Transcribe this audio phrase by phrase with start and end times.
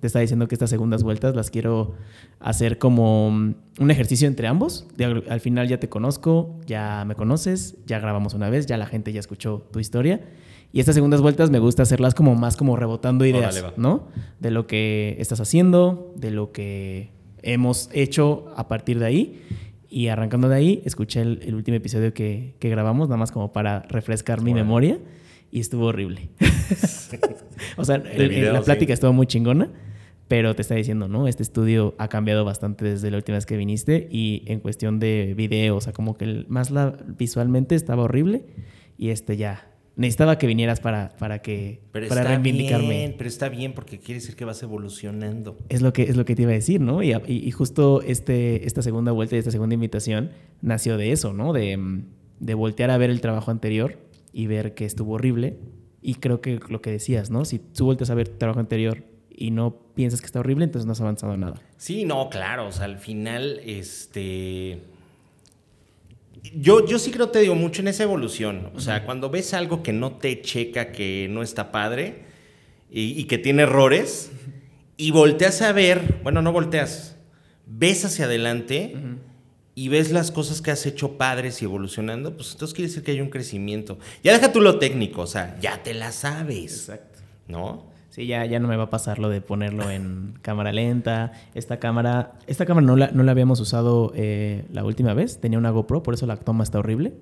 [0.00, 1.94] te estaba diciendo que estas segundas vueltas las quiero
[2.40, 4.86] hacer como mm, un ejercicio entre ambos.
[5.28, 9.12] al final ya te conozco, ya me conoces, ya grabamos una vez, ya la gente
[9.12, 10.20] ya escuchó tu historia.
[10.72, 14.08] Y estas segundas vueltas me gusta hacerlas como más como rebotando ideas, ¿no?
[14.38, 17.10] De lo que estás haciendo, de lo que
[17.42, 19.42] hemos hecho a partir de ahí.
[19.88, 23.80] Y arrancando de ahí, escuché el, último episodio que, que, grabamos, nada más como para
[23.88, 24.98] refrescar mi memoria.
[25.50, 26.28] Y estuvo horrible.
[27.78, 29.70] o sea, la plática estuvo muy chingona
[30.28, 31.26] pero te está diciendo, ¿no?
[31.26, 35.34] Este estudio ha cambiado bastante desde la última vez que viniste y en cuestión de
[35.34, 38.44] video, o sea, como que más la, visualmente estaba horrible
[38.98, 39.72] y este ya.
[39.96, 43.14] Necesitaba que vinieras para, para que pero para reivindicarme.
[43.18, 45.58] pero está bien porque quiere decir que vas evolucionando.
[45.70, 47.02] Es lo que, es lo que te iba a decir, ¿no?
[47.02, 51.52] Y, y, justo este, esta segunda vuelta y esta segunda invitación nació de eso, ¿no?
[51.52, 52.04] De,
[52.38, 53.98] de voltear a ver el trabajo anterior
[54.32, 55.58] y ver que estuvo horrible.
[56.00, 57.44] Y creo que lo que decías, ¿no?
[57.44, 59.02] Si tú vueltes a ver tu trabajo anterior
[59.38, 61.60] y no piensas que está horrible, entonces no has avanzado nada.
[61.76, 64.82] Sí, no, claro, o sea, al final, este...
[66.54, 68.70] Yo, yo sí creo, te digo, mucho en esa evolución.
[68.74, 72.24] O sea, cuando ves algo que no te checa, que no está padre
[72.90, 74.30] y, que tiene errores,
[74.96, 77.16] y volteas a ver, bueno, no volteas,
[77.66, 78.96] ves hacia adelante
[79.74, 83.10] y ves las cosas que has hecho padres y evolucionando, pues entonces quiere decir que
[83.10, 83.98] hay un crecimiento.
[84.24, 86.88] Ya deja tú lo técnico, o sea, ya te la sabes.
[86.88, 87.18] Exacto.
[87.46, 87.97] ¿No?
[88.18, 91.30] Sí, ya, ya no me va a pasar lo de ponerlo en cámara lenta.
[91.54, 95.40] Esta cámara, esta cámara no la, no la habíamos usado eh, la última vez.
[95.40, 97.12] Tenía una GoPro, por eso la toma está horrible.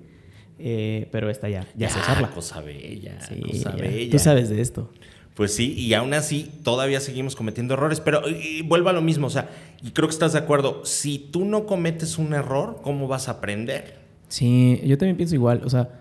[0.57, 2.31] Eh, pero esta ya, ya, se usarla.
[2.31, 4.11] Cosa bella, sí, cosa bella.
[4.11, 4.91] Tú sabes de esto.
[5.35, 8.23] Pues sí, y aún así todavía seguimos cometiendo errores, pero
[8.65, 9.51] vuelvo a lo mismo, o sea,
[9.83, 13.33] y creo que estás de acuerdo, si tú no cometes un error, ¿cómo vas a
[13.33, 13.99] aprender?
[14.29, 15.99] Sí, yo también pienso igual, o sea,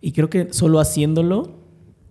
[0.00, 1.58] y creo que solo haciéndolo,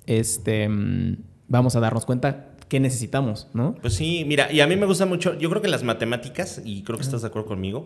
[0.08, 3.76] este, mm, vamos a darnos cuenta qué necesitamos, ¿no?
[3.82, 6.84] Pues sí, mira, y a mí me gusta mucho, yo creo que las matemáticas, y
[6.84, 7.86] creo que estás de acuerdo conmigo,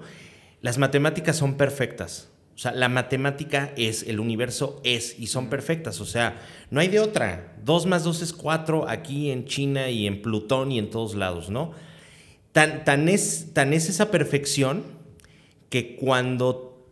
[0.62, 2.30] las matemáticas son perfectas.
[2.54, 6.00] O sea, la matemática es, el universo es, y son perfectas.
[6.00, 6.40] O sea,
[6.70, 7.56] no hay de otra.
[7.66, 11.50] Dos más dos es cuatro aquí en China y en Plutón y en todos lados,
[11.50, 11.72] ¿no?
[12.54, 14.84] Tan, tan, es, tan es esa perfección
[15.70, 16.88] que cuando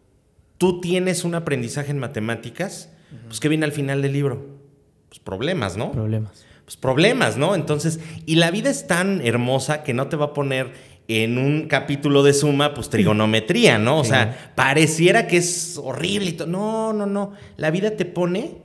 [0.58, 2.92] tú tienes un aprendizaje en matemáticas,
[3.28, 4.58] pues ¿qué viene al final del libro?
[5.08, 5.92] Pues problemas, ¿no?
[5.92, 7.56] Problemas pues, problemas, ¿no?
[7.56, 10.72] Entonces, y la vida es tan hermosa que no te va a poner
[11.08, 14.00] en un capítulo de suma, pues trigonometría, ¿no?
[14.00, 16.36] O sea, pareciera que es horrible.
[16.48, 17.34] No, no, no.
[17.58, 18.58] La vida te pone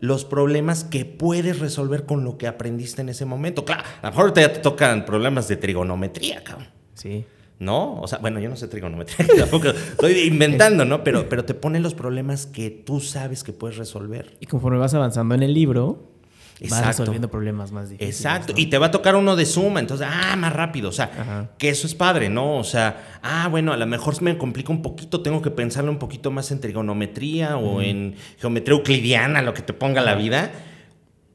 [0.00, 3.64] los problemas que puedes resolver con lo que aprendiste en ese momento.
[3.64, 6.68] Claro, a lo mejor ya te tocan problemas de trigonometría, cabrón.
[6.94, 7.24] Sí.
[7.58, 8.00] ¿No?
[8.00, 11.02] O sea, bueno, yo no sé trigonometría, tampoco estoy inventando, ¿no?
[11.04, 14.36] Pero, pero te pone los problemas que tú sabes que puedes resolver.
[14.40, 16.15] Y conforme vas avanzando en el libro,
[16.60, 16.86] Exacto.
[16.86, 18.16] resolviendo problemas más difíciles.
[18.16, 18.54] Exacto.
[18.56, 20.88] Y te va a tocar uno de suma, entonces, ah, más rápido.
[20.88, 22.56] O sea, que eso es padre, ¿no?
[22.56, 25.98] O sea, ah, bueno, a lo mejor me complica un poquito, tengo que pensarlo un
[25.98, 30.50] poquito más en trigonometría o en geometría euclidiana, lo que te ponga la vida.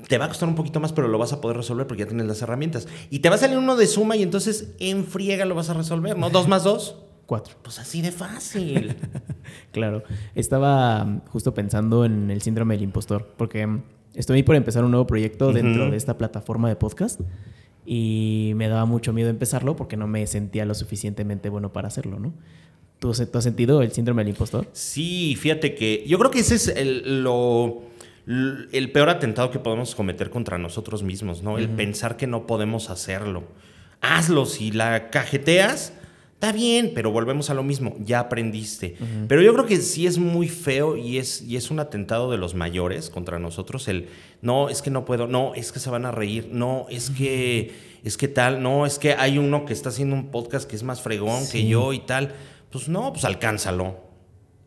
[0.07, 2.07] Te va a costar un poquito más, pero lo vas a poder resolver porque ya
[2.07, 2.87] tienes las herramientas.
[3.11, 5.73] Y te va a salir uno de suma y entonces en friega lo vas a
[5.73, 6.31] resolver, ¿no?
[6.31, 6.95] Dos más dos.
[7.27, 7.55] Cuatro.
[7.61, 8.95] Pues así de fácil.
[9.71, 10.03] claro.
[10.35, 13.69] Estaba justo pensando en el síndrome del impostor, porque
[14.13, 17.21] estoy por empezar un nuevo proyecto dentro de esta plataforma de podcast
[17.85, 22.19] y me daba mucho miedo empezarlo porque no me sentía lo suficientemente bueno para hacerlo,
[22.19, 22.33] ¿no?
[22.99, 24.67] ¿Tú, has sentido el síndrome del impostor?
[24.73, 27.81] Sí, fíjate que yo creo que ese es el, lo,
[28.27, 31.57] el peor atentado que podemos cometer contra nosotros mismos, ¿no?
[31.57, 33.43] El pensar que no podemos hacerlo.
[34.01, 35.93] Hazlo, si la cajeteas,
[36.41, 38.95] Está bien, pero volvemos a lo mismo, ya aprendiste.
[39.27, 42.39] Pero yo creo que sí es muy feo y es, y es un atentado de
[42.39, 44.09] los mayores contra nosotros el,
[44.41, 47.75] no, es que no puedo, no, es que se van a reír, no, es que,
[48.03, 50.81] es que tal, no, es que hay uno que está haciendo un podcast que es
[50.81, 52.33] más fregón que yo y tal.
[52.71, 53.99] Pues no, pues alcánzalo,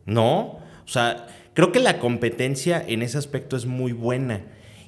[0.05, 0.59] ¿no?
[0.85, 4.45] O sea, creo que la competencia en ese aspecto es muy buena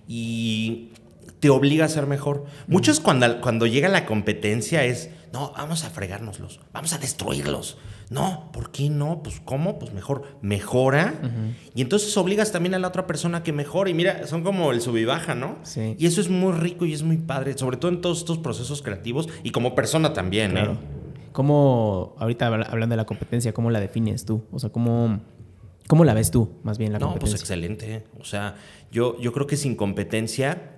[0.07, 0.91] y
[1.39, 2.45] te obliga a ser mejor.
[2.67, 7.77] Muchos cuando, cuando llega la competencia es no, vamos a fregárnoslos, vamos a destruirlos.
[8.09, 9.21] No, ¿por qué no?
[9.21, 9.79] Pues ¿cómo?
[9.79, 11.15] Pues mejor mejora.
[11.75, 13.91] Y entonces obligas también a la otra persona que mejore.
[13.91, 15.57] Y mira, son como el sub y baja, ¿no?
[15.63, 15.95] Sí.
[15.99, 18.81] Y eso es muy rico y es muy padre, sobre todo en todos estos procesos
[18.81, 20.61] creativos y como persona también, ¿eh?
[20.61, 20.77] claro.
[21.33, 24.45] ¿Cómo, ahorita hablando de la competencia, cómo la defines tú?
[24.51, 25.19] O sea, ¿cómo,
[25.87, 27.27] cómo la ves tú, más bien, la competencia?
[27.27, 28.05] No, pues excelente.
[28.19, 28.55] O sea,
[28.91, 30.76] yo, yo creo que sin competencia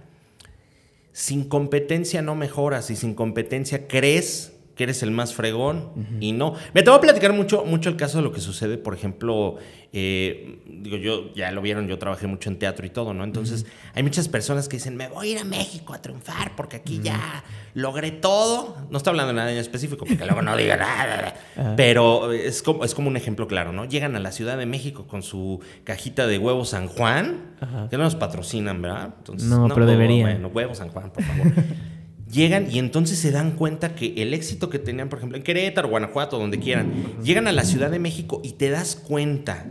[1.11, 5.92] sin competencia no mejoras y sin competencia crees que eres el más fregón
[6.22, 6.54] y no.
[6.74, 9.58] Me te voy a platicar mucho, mucho el caso de lo que sucede, por ejemplo,
[9.92, 13.26] eh, digo, yo ya lo vieron, yo trabajé mucho en teatro y todo, ¿no?
[13.26, 16.78] Entonces, hay muchas personas que dicen, me voy a ir a México a triunfar porque
[16.78, 17.44] aquí ya
[17.74, 18.78] logré todo.
[18.90, 21.36] No estoy hablando de nada en específico porque luego no digan nada,
[21.76, 23.84] pero es como, es como un ejemplo claro, ¿no?
[23.84, 27.58] Llegan a la Ciudad de México con su cajita de huevos San Juan,
[27.90, 29.14] que no nos patrocinan, ¿verdad?
[29.44, 30.30] no, pero deberían.
[30.30, 31.52] Bueno, huevos San Juan, por favor.
[32.31, 35.90] llegan y entonces se dan cuenta que el éxito que tenían, por ejemplo, en Querétaro,
[35.90, 36.94] Guanajuato, donde quieran,
[37.24, 39.66] llegan a la Ciudad de México y te das cuenta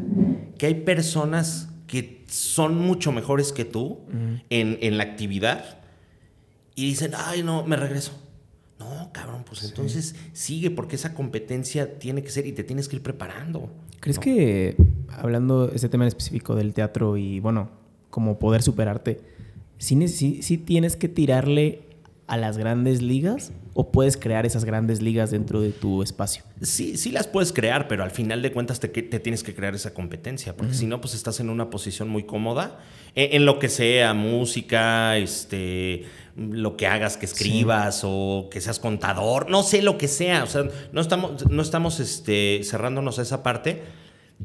[0.58, 4.00] que hay personas que son mucho mejores que tú
[4.50, 5.78] en, la actividad
[6.74, 8.12] y dicen, ay, no, me regreso.
[8.78, 12.96] No, cabrón, pues entonces sigue porque esa competencia tiene que ser y te tienes que
[12.96, 13.70] ir preparando.
[13.98, 14.76] ¿Crees que,
[15.08, 17.70] hablando de ese tema en específico del teatro y, bueno,
[18.10, 19.20] como poder superarte,
[19.78, 21.87] sí, sí tienes que tirarle
[22.28, 26.44] a las grandes ligas o puedes crear esas grandes ligas dentro de tu espacio?
[26.60, 29.74] Sí, sí las puedes crear, pero al final de cuentas te, te tienes que crear
[29.74, 32.78] esa competencia, porque si no, pues estás en una posición muy cómoda
[33.14, 36.04] e, en, lo que sea, música, este,
[36.36, 40.46] lo que hagas, que escribas o que seas contador, no sé lo que sea, o
[40.46, 43.82] sea, no estamos, no estamos este, cerrándonos a esa parte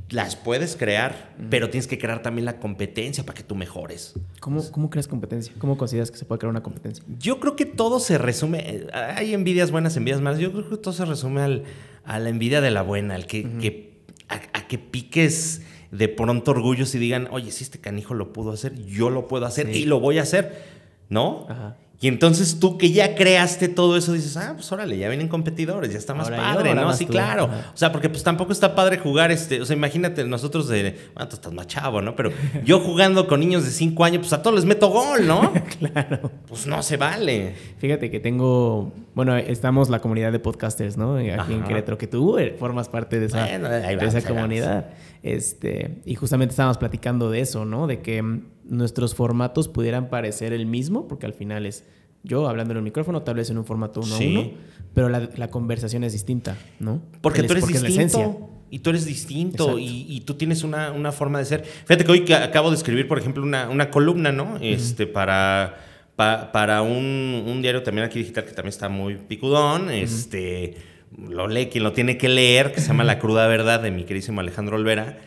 [0.10, 4.16] las puedes crear, pero tienes que crear también la competencia para que tú mejores.
[4.40, 5.54] ¿Cómo, ¿Cómo, creas competencia?
[5.60, 7.04] ¿Cómo consideras que se puede crear una competencia?
[7.20, 10.94] Yo creo que todo se resume, hay envidias buenas, envidias malas, yo creo que todo
[10.94, 11.64] se resume al,
[12.06, 15.62] a la envidia de la buena, al que, a, que piques
[15.92, 19.46] de pronto orgullos y digan, oye, si este canijo lo pudo hacer, yo lo puedo
[19.46, 20.64] hacer y lo voy a hacer,
[21.10, 21.46] ¿no?
[21.50, 21.78] Ajá.
[22.04, 25.90] Y entonces tú que ya creaste todo eso, dices, ah, pues órale, ya vienen competidores,
[25.94, 26.92] ya está más padre, ¿no?
[26.94, 27.46] Sí, claro.
[27.46, 31.30] O sea, porque pues tampoco está padre jugar, este, o sea, imagínate nosotros de, bueno,
[31.30, 32.14] tú estás más chavo, ¿no?
[32.18, 32.34] Pero
[32.66, 35.54] yo jugando con niños de 5 años, pues a todos les meto gol, ¿no?
[35.80, 36.30] claro.
[36.46, 37.56] Pues no se vale.
[37.78, 41.18] Fíjate que tengo, bueno, estamos la comunidad de podcasters, ¿no?
[41.18, 44.90] Aquí en Querétaro, que tú eh, formas parte de esa, de esa comunidad.
[45.22, 47.88] Este, y justamente estábamos platicando de eso, ¿no?
[47.88, 51.86] De que mm, nuestros formatos pudieran parecer el mismo, porque al final es
[52.24, 54.52] yo hablando en el micrófono, tal vez en un formato uno a uno,
[54.94, 57.02] pero la, conversación es distinta, ¿no?
[57.22, 58.50] Porque tú eres distinto.
[58.70, 61.64] Y tú eres distinto y, tú tienes una, forma de ser.
[61.64, 64.58] Fíjate que hoy acabo de escribir, por ejemplo, una, columna, ¿no?
[64.60, 65.76] Este, para,
[66.16, 69.90] para un, diario también aquí digital que también está muy picudón.
[69.90, 70.76] Este,
[71.18, 74.04] lo lee quien lo tiene que leer, que se llama La cruda verdad de mi
[74.04, 75.18] queridísimo Alejandro Olvera.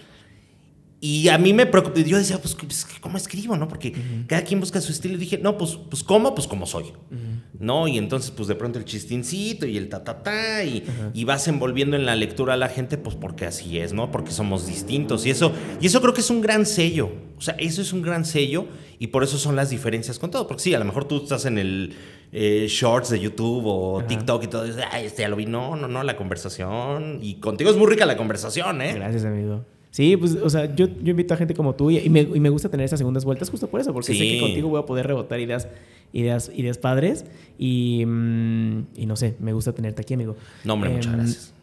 [1.00, 1.98] Y a mí me preocupó.
[2.00, 3.56] Yo decía, pues, pues ¿cómo escribo?
[3.56, 3.68] ¿no?
[3.68, 3.92] Porque
[4.26, 5.14] cada quien busca su estilo.
[5.14, 6.34] Y dije, no, pues, pues ¿cómo?
[6.34, 6.86] Pues como soy.
[7.58, 7.86] ¿No?
[7.88, 10.64] Y entonces, pues de pronto el chistincito y el ta, ta, ta.
[10.64, 14.10] Y, y, vas envolviendo en la lectura a la gente, pues porque así es, ¿no?
[14.10, 15.26] Porque somos distintos.
[15.26, 17.10] Y eso, y eso creo que es un gran sello.
[17.38, 18.66] O sea, eso es un gran sello.
[18.98, 20.48] Y por eso son las diferencias con todo.
[20.48, 21.94] Porque sí, a lo mejor tú estás en el
[22.32, 24.64] eh, shorts de YouTube o TikTok y todo.
[24.64, 25.44] Y dices, Ay, este ya lo vi.
[25.44, 27.18] No, no, no, la conversación.
[27.20, 28.94] Y contigo es muy rica la conversación, ¿eh?
[28.94, 29.64] Gracias, amigo.
[29.96, 32.50] Sí, pues, o sea, yo, yo invito a gente como tú y, me, y me
[32.50, 35.06] gusta tener esas segundas vueltas justo por eso, porque sé que contigo voy a poder
[35.06, 35.68] rebotar ideas,
[36.12, 37.24] ideas, ideas padres
[37.58, 40.36] y, mm, y no sé, me gusta tenerte aquí, amigo.
[40.64, 41.54] No, hombre, muchas em, gracias.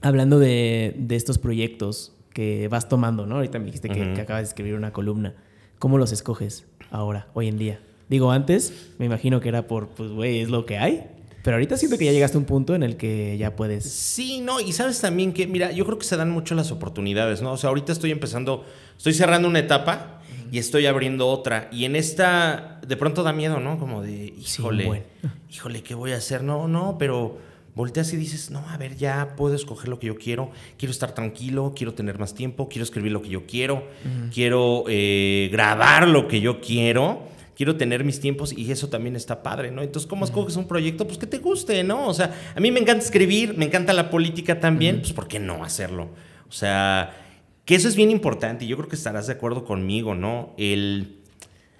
[0.00, 3.34] Hablando de, de, estos proyectos que vas tomando, ¿no?
[3.34, 5.34] Ahorita me dijiste que, que acabas de escribir una columna.
[5.78, 7.80] ¿Cómo los escoges ahora, hoy en día?
[8.08, 11.04] Digo, antes me imagino que era por, pues, güey, es lo que hay.
[11.42, 13.84] Pero ahorita siento que ya llegaste a un punto en el que ya puedes.
[13.84, 17.42] Sí, no, y sabes también que, mira, yo creo que se dan mucho las oportunidades,
[17.42, 17.52] ¿no?
[17.52, 18.64] O sea, ahorita estoy empezando,
[18.96, 20.20] estoy cerrando una etapa
[20.50, 21.68] y estoy abriendo otra.
[21.72, 23.78] Y en esta, de pronto da miedo, ¿no?
[23.78, 25.04] Como de, híjole,
[25.50, 26.42] híjole, ¿qué voy a hacer?
[26.42, 27.38] No, no, pero
[27.74, 31.14] volteas y dices, no, a ver, ya puedo escoger lo que yo quiero, quiero estar
[31.14, 33.86] tranquilo, quiero tener más tiempo, quiero escribir lo que yo quiero,
[34.34, 39.42] quiero eh, grabar lo que yo quiero quiero tener mis tiempos y eso también está
[39.42, 39.82] padre, ¿no?
[39.82, 41.08] Entonces, ¿cómo escoges un proyecto?
[41.08, 42.06] Pues que te guste, ¿no?
[42.06, 45.40] O sea, a mí me encanta escribir, me encanta la política también, pues ¿por qué
[45.40, 46.08] no hacerlo?
[46.48, 47.16] O sea,
[47.64, 50.54] que eso es bien importante y yo creo que estarás de acuerdo conmigo, ¿no?
[50.56, 51.16] El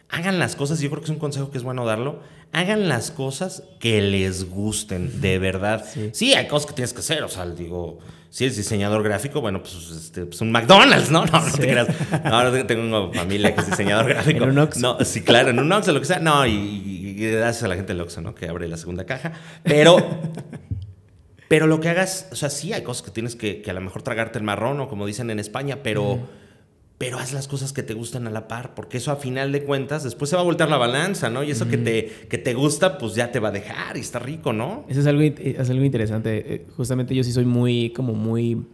[0.09, 3.11] hagan las cosas, yo creo que es un consejo que es bueno darlo, hagan las
[3.11, 5.85] cosas que les gusten, de verdad.
[6.13, 7.99] Sí, hay cosas que tienes que hacer, o sea, digo,
[8.31, 11.25] si eres diseñador gráfico, bueno, pues, este, pues un McDonald's, ¿no?
[11.33, 11.89] No, no te creas.
[12.25, 14.45] Ahora tengo una familia que es diseñador gráfico.
[14.45, 14.79] ¿En un Ox?
[14.79, 16.19] No, sí, claro, en un Ox o lo que sea.
[16.19, 18.35] No, y, gracias a la gente del Ox, ¿no?
[18.35, 19.33] Que abre la segunda caja.
[19.63, 19.97] Pero,
[21.49, 23.81] pero lo que hagas, o sea, sí hay cosas que tienes que, que a lo
[23.81, 26.21] mejor tragarte el marrón o como dicen en España, pero
[26.99, 29.63] pero haz las cosas que te gustan a la par, porque eso a final de
[29.63, 31.45] cuentas después se va a voltear la balanza, ¿no?
[31.45, 34.19] Y eso que, te, que te gusta, pues ya te va a dejar y está
[34.19, 34.85] rico, ¿no?
[34.89, 36.55] Eso es algo, es algo interesante.
[36.55, 38.67] Eh, justamente yo sí soy muy, como muy,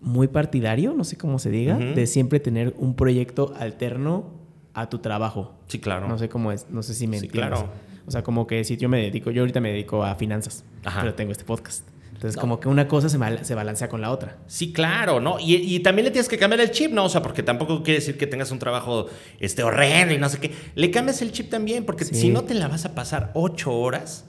[0.00, 4.30] muy partidario, no sé cómo se diga, de siempre tener un proyecto alterno
[4.72, 5.54] a tu trabajo.
[5.68, 6.08] Sí, claro.
[6.08, 7.68] No sé cómo es, no sé si me sí, claro.
[8.06, 11.00] O sea, como que si yo me dedico, yo ahorita me dedico a finanzas, Ajá.
[11.02, 11.86] pero tengo este podcast.
[12.24, 12.40] Entonces, No.
[12.40, 14.38] como que una cosa se, mal- se balancea con la otra.
[14.46, 15.38] Sí, claro, ¿no?
[15.38, 17.04] Y, y también le tienes que cambiar el chip, ¿no?
[17.04, 19.06] O sea, porque tampoco quiere decir que tengas un trabajo
[19.40, 20.50] este, horrendo y no sé qué.
[20.74, 22.14] Le cambias el chip también, porque Sí.
[22.14, 24.24] si no te la vas a pasar ocho horas.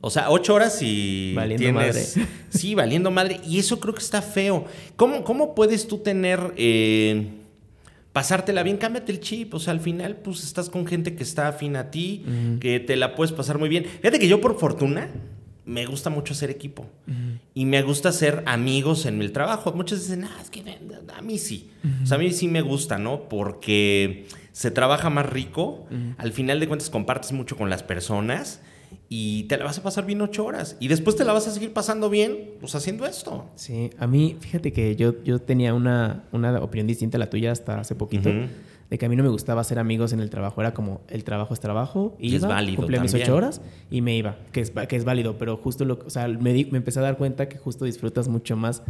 [0.00, 2.16] O sea, ocho horas y Valiendo tienes...
[2.16, 2.28] madre.
[2.50, 3.40] Sí, valiendo madre.
[3.44, 4.64] Y eso creo que está feo.
[4.94, 6.54] ¿Cómo, cómo puedes tú tener...
[6.56, 7.26] eh,
[8.12, 8.76] pasártela bien?
[8.76, 9.54] Cámbiate el chip.
[9.54, 12.24] O sea, al final, pues, estás con gente que está afín a ti,
[12.60, 13.84] que te la puedes pasar muy bien.
[13.84, 15.08] Fíjate que yo, por fortuna,
[15.64, 16.86] me gusta mucho hacer equipo.
[17.54, 19.72] Y me gusta ser amigos en el trabajo.
[19.72, 20.62] Muchos dicen, ah, es que
[21.14, 21.70] a mí sí.
[22.02, 23.28] O sea, a mí sí me gusta, ¿no?
[23.28, 25.86] Porque se trabaja más rico.
[26.18, 28.60] Al final de cuentas compartes mucho con las personas
[29.08, 30.76] y te la vas a pasar bien ocho horas.
[30.80, 33.50] Y después te la vas a seguir pasando bien, pues haciendo esto.
[33.56, 37.52] Sí, a mí, fíjate que yo, yo tenía una, una opinión distinta a la tuya
[37.52, 38.30] hasta hace poquito.
[38.92, 40.60] De que a mí no me gustaba hacer amigos en el trabajo.
[40.60, 42.14] Era como, el trabajo es trabajo.
[42.20, 44.36] Y es válido Cumplía mis ocho horas y me iba.
[44.52, 45.38] Que es, que es válido.
[45.38, 45.98] Pero justo lo...
[46.04, 48.82] O sea, me, di- me empecé a dar cuenta que justo disfrutas mucho más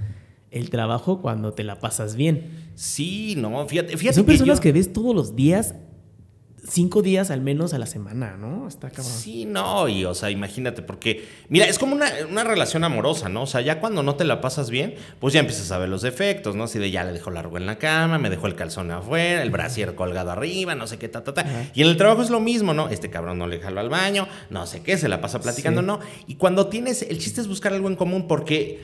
[0.51, 2.51] el trabajo cuando te la pasas bien.
[2.75, 5.77] Sí, no, fíjate, fíjate Son personas yo- que ves todos los días,
[6.65, 8.69] cinco días al menos a la semana, ¿no?
[8.69, 9.13] Está cabrón.
[9.13, 13.43] Sí, no, y o sea, imagínate, porque, mira, es como una, una relación amorosa, ¿no?
[13.43, 16.03] O sea, ya cuando no te la pasas bien, pues ya empiezas a ver los
[16.03, 16.65] defectos, ¿no?
[16.65, 19.51] Así de ya le dejó largo en la cama, me dejó el calzón afuera, el
[19.51, 21.45] brasier colgado arriba, no sé qué, ta, ta, ta.
[21.75, 22.89] Y en el trabajo es lo mismo, ¿no?
[22.89, 25.87] Este cabrón no le jaló al baño, no sé qué, se la pasa platicando, Sí.
[25.87, 26.01] ¿no?
[26.27, 28.81] Y cuando tienes, el chiste es buscar algo en común porque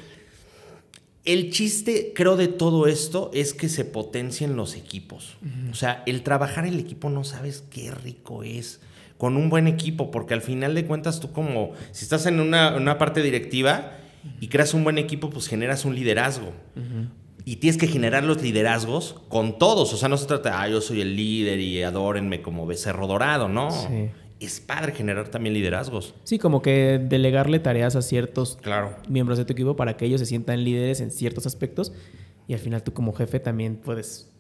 [1.25, 5.37] el chiste, creo, de todo esto es que se potencien los equipos.
[5.71, 8.81] O sea, el trabajar el equipo no sabes qué rico es.
[9.19, 12.77] Con un buen equipo, porque al final de cuentas tú como, si estás en una,
[12.77, 13.99] una parte directiva
[14.41, 16.53] y creas un buen equipo, pues generas un liderazgo.
[17.45, 19.93] Y tienes que generar los liderazgos con todos.
[19.93, 23.49] O sea, no se trata, ah, yo soy el líder y adórenme como becerro dorado,
[23.49, 23.71] ¿no?
[23.71, 24.11] Sí.
[24.41, 26.15] Es padre generar también liderazgos.
[26.25, 28.95] Sí, como que delegarle tareas a ciertos Claro.
[29.09, 31.93] miembros de tu equipo para que ellos se sientan líderes en ciertos aspectos
[32.47, 34.31] y al final tú como jefe también puedes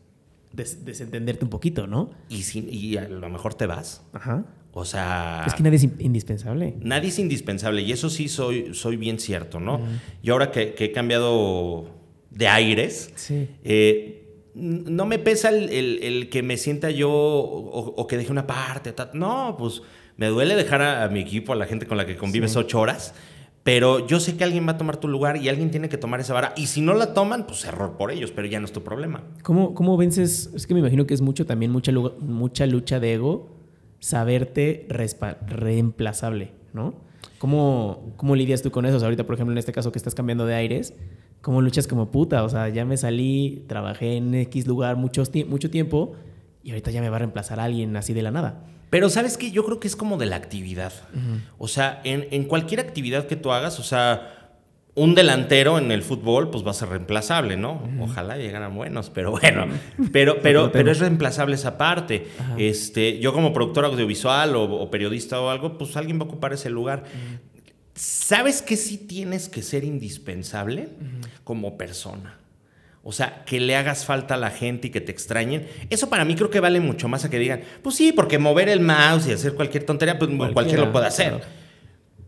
[0.52, 2.11] des- desentenderte un poquito, ¿no?
[2.28, 4.02] Y, si, y a lo mejor te vas.
[4.12, 4.45] Ajá.
[4.73, 5.43] O sea...
[5.47, 6.76] Es que nadie es in- indispensable.
[6.81, 9.81] Nadie es indispensable y eso sí soy, soy bien cierto, ¿no?
[10.23, 11.88] Yo ahora que, que he cambiado
[12.31, 13.49] de aires, Sí.
[13.64, 14.27] eh,
[14.58, 18.46] no me pesa el, el- el que me sienta yo o, o que deje una
[18.46, 18.92] parte.
[18.92, 19.82] ta- No, pues
[20.16, 22.58] me duele dejar a, a mi equipo, a la gente con la que convives Sí.
[22.58, 23.14] ocho horas,
[23.62, 26.20] pero yo sé que alguien va a tomar tu lugar y alguien tiene que tomar
[26.20, 26.54] esa vara.
[26.56, 29.22] Y si no la toman, pues error por ellos, pero ya no es tu problema.
[29.42, 30.50] ¿Cómo, ¿Cómo vences?
[30.54, 33.56] Es que me imagino que es mucho también mucha, mucha lucha de ego
[34.00, 34.86] saberte
[35.46, 36.94] reemplazable, ¿no?
[37.38, 38.96] ¿Cómo, ¿Cómo lidias tú con eso?
[38.96, 40.94] O sea, ahorita, por ejemplo, en este caso que estás cambiando de aires,
[41.42, 42.42] ¿cómo luchas como puta?
[42.45, 46.14] O sea, ya me salí, trabajé en X lugar mucho, ti- mucho tiempo
[46.62, 48.64] y ahorita ya me va a reemplazar alguien así de la nada.
[48.90, 50.92] Pero sabes que yo creo que es como de la actividad.
[51.59, 54.35] O sea, en, en cualquier actividad que tú hagas, o sea,
[54.95, 57.80] un delantero en el fútbol, pues va a ser reemplazable, ¿no?
[58.00, 59.66] Ojalá llegaran buenos, pero bueno,
[60.11, 62.26] pero, pero, pero es reemplazable esa parte.
[62.57, 66.52] Este, yo como productor audiovisual o, o periodista o algo, pues alguien va a ocupar
[66.52, 67.04] ese lugar.
[67.99, 70.88] ¿Sabes que sí tienes que ser indispensable
[71.43, 72.38] como persona?
[73.02, 75.67] O sea, que le hagas falta a la gente y que te extrañen.
[75.90, 78.69] Eso para mí creo que vale mucho más a que digan, pues sí, porque mover
[78.69, 81.28] el mouse y hacer cualquier tontería, pues cualquiera, Cualquiera, lo puede hacer.
[81.31, 81.45] claro.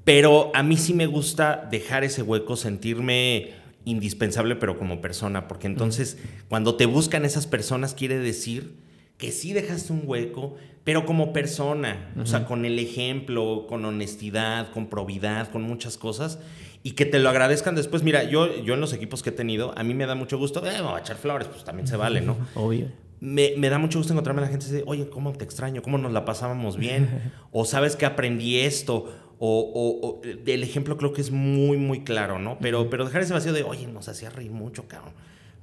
[0.05, 3.51] Pero a mí sí me gusta dejar ese hueco, sentirme
[3.85, 8.75] indispensable, pero como persona, porque entonces cuando te buscan esas personas quiere decir
[9.19, 14.71] que sí dejaste un hueco, pero como persona, o sea, con el ejemplo, con honestidad,
[14.73, 16.39] con probidad, con muchas cosas,
[16.83, 18.03] y que te lo agradezcan después.
[18.03, 20.65] Mira, yo, yo en los equipos que he tenido, a mí me da mucho gusto,
[20.67, 22.37] eh, me voy a echar flores, pues también se vale, ¿no?
[22.55, 22.87] Obvio.
[23.21, 25.83] me, me da mucho gusto encontrarme a la gente y decir, oye, ¿cómo te extraño?
[25.83, 27.33] ¿Cómo nos la pasábamos bien?
[27.53, 29.27] o sabes que aprendí esto.
[29.43, 32.59] O, o- o- el ejemplo creo que es muy, muy claro, ¿no?
[32.61, 35.13] Pero, pero dejar ese vacío de, oye, nos hacía reír mucho, cabrón.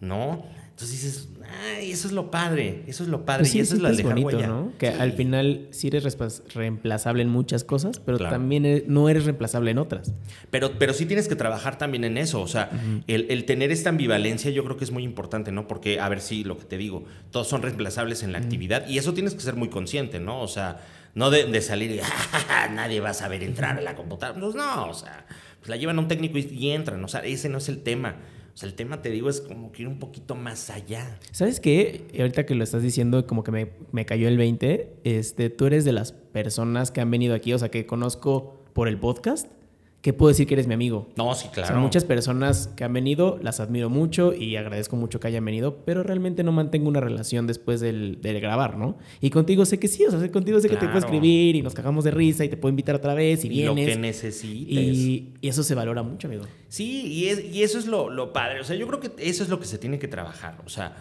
[0.01, 0.45] ¿No?
[0.69, 1.29] Entonces dices,
[1.75, 3.39] ay, eso es lo padre, eso es lo padre.
[3.41, 4.47] Pues sí, y eso sí es dejar bonito, huella.
[4.47, 4.73] ¿no?
[4.77, 4.97] Que Sí.
[4.99, 6.15] al final sí eres
[6.53, 8.35] reemplazable en muchas cosas, pero Claro.
[8.35, 10.13] también e- no eres reemplazable en otras.
[10.51, 12.41] Pero, pero sí tienes que trabajar también en eso.
[12.41, 12.69] O sea,
[13.07, 15.67] el, el tener esta ambivalencia yo creo que es muy importante, ¿no?
[15.67, 18.99] Porque, a ver, sí, lo que te digo, todos son reemplazables en la actividad y
[18.99, 20.41] eso tienes que ser muy consciente, ¿no?
[20.41, 20.81] O sea,
[21.15, 21.99] no de, de salir y
[22.47, 24.39] "Ja, nadie va a saber entrar a la computadora.
[24.39, 25.25] Pues no, o sea,
[25.57, 27.03] pues la llevan a un técnico y, y entran.
[27.03, 28.17] O sea, ese no es el tema.
[28.57, 31.19] O sea, el tema, te digo, es como que ir un poquito más allá.
[31.29, 32.07] ¿Sabes qué?
[32.17, 34.95] Ahorita que lo estás diciendo, como que me, me cayó el 20.
[35.03, 38.87] Este, tú eres de las personas que han venido aquí, o sea, que conozco por
[38.87, 39.47] el podcast,
[40.01, 41.09] ¿qué puedo decir que eres mi amigo?
[41.17, 41.69] No, sí, claro.
[41.73, 45.77] Son muchas personas que han venido, las admiro mucho y agradezco mucho que hayan venido,
[45.85, 48.97] pero realmente no mantengo una relación después del, del grabar, ¿no?
[49.21, 51.73] Y contigo sé que sí, o sea, contigo sé que te puedo escribir y nos
[51.73, 53.95] cagamos de risa y te puedo invitar otra vez y, Y lo vienes.
[53.95, 54.77] que necesites.
[54.97, 56.43] y, y eso se valora mucho, amigo.
[56.69, 58.61] Sí, y, es- y eso es lo, lo padre.
[58.61, 60.57] O sea, yo creo que eso es lo que se tiene que trabajar.
[60.65, 60.95] O sea,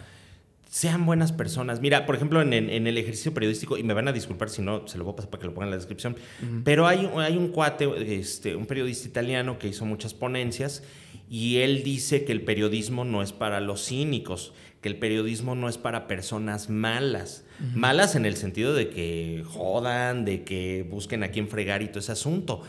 [0.69, 1.79] sean buenas personas.
[1.81, 4.61] Mira, por ejemplo, en, en- en el ejercicio periodístico, y me van a disculpar si
[4.61, 6.15] no, se lo voy a pasar para que lo pongan en la descripción,
[6.63, 10.83] pero hay, hay un cuate, este, un periodista italiano que hizo muchas ponencias
[11.29, 15.67] y él dice que el periodismo no es para los cínicos, que el periodismo no
[15.69, 17.43] es para personas malas.
[17.73, 21.99] Malas en el sentido de que jodan, de que busquen a quién fregar y todo
[21.99, 22.61] ese asunto.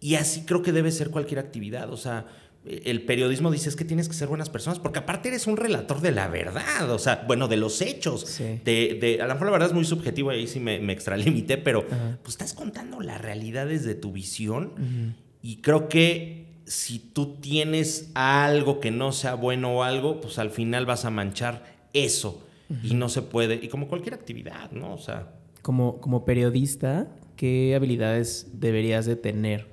[0.00, 1.92] Y así creo que debe ser cualquier actividad.
[1.92, 2.26] O sea,
[2.66, 6.00] el periodismo dice es que tienes que ser buenas personas, porque aparte eres un relator
[6.00, 8.22] de la verdad, o sea, bueno, de los hechos.
[8.22, 8.60] Sí.
[8.64, 11.58] De, de- a lo mejor la verdad es muy subjetivo, ahí sí me, me extralimité,
[11.58, 12.18] pero Ajá.
[12.22, 15.14] pues estás contando la realidad desde tu visión.
[15.42, 20.50] Y creo que si tú tienes algo que no sea bueno o algo, pues al
[20.50, 22.42] final vas a manchar eso.
[22.82, 23.54] Y no se puede.
[23.62, 24.92] Y como cualquier actividad, ¿no?
[24.94, 25.32] O sea.
[25.62, 27.06] Como, como periodista,
[27.36, 29.68] ¿qué habilidades deberías de tener?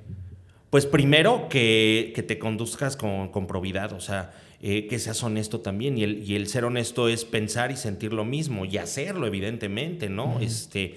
[0.74, 5.60] Pues primero que, que te conduzcas con, con probidad, o sea, eh, que seas honesto
[5.60, 6.00] también.
[6.00, 10.10] Y el, y el ser honesto es pensar y sentir lo mismo y hacerlo, evidentemente,
[10.10, 10.40] ¿no?
[10.42, 10.96] este,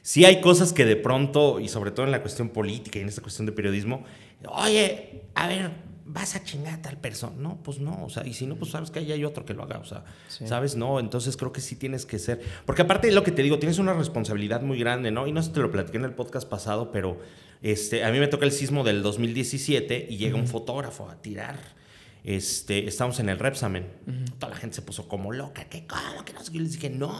[0.00, 3.08] sí hay cosas que de pronto, y sobre todo en la cuestión política y en
[3.08, 4.02] esta cuestión de periodismo,
[4.46, 5.72] oye, a ver,
[6.10, 7.36] vas a chingar a tal persona.
[7.38, 9.54] No, pues no, o sea, y si no, pues sabes que ahí hay otro que
[9.54, 10.46] lo haga, o sea, Sí.
[10.46, 10.74] ¿sabes?
[10.74, 12.40] No, entonces creo que sí tienes que ser.
[12.66, 15.26] Porque aparte de lo que te digo, tienes una responsabilidad muy grande, ¿no?
[15.26, 17.20] Y no sé si te lo platiqué en el podcast pasado, pero
[17.62, 21.58] este, a mí me toca el sismo del 2017 y llega un fotógrafo a tirar.
[22.24, 23.86] Este, estamos en el Repsamen.
[24.38, 25.64] Toda la gente se puso como loca.
[25.68, 26.24] ¿Qué cómo?
[26.24, 26.58] Que no sé qué.
[26.58, 27.18] Y les dije, no.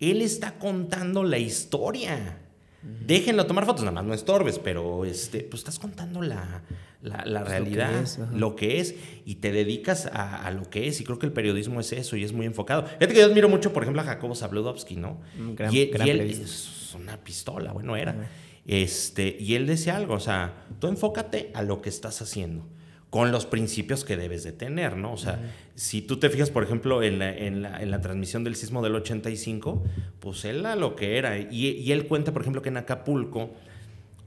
[0.00, 2.38] Él está contando la historia.
[2.82, 6.62] Déjenlo tomar fotos, nada más no estorbes, pero este, pues estás contando la,
[7.02, 10.50] la- la Pues lo que realidad, es, lo que es, y te dedicas a, a
[10.52, 11.00] lo que es.
[11.00, 12.84] Y creo que el periodismo es eso y es muy enfocado.
[12.86, 15.20] Fíjate que yo admiro mucho, por ejemplo, a Jacobo Zabludovsky, ¿no?
[15.38, 16.44] Un gran- y, él- gran y él periodista.
[16.44, 18.28] es una pistola, bueno, era.
[18.66, 22.66] Este, y él decía algo, o sea, tú enfócate a lo que estás haciendo,
[23.10, 25.12] con los principios que debes de tener, ¿no?
[25.12, 25.40] O sea,
[25.74, 28.82] si tú te fijas, por ejemplo, en la, en la- en la transmisión del sismo
[28.82, 29.82] del 85,
[30.20, 31.38] pues él era lo que era.
[31.38, 33.50] Y, y él cuenta, por ejemplo, que en Acapulco,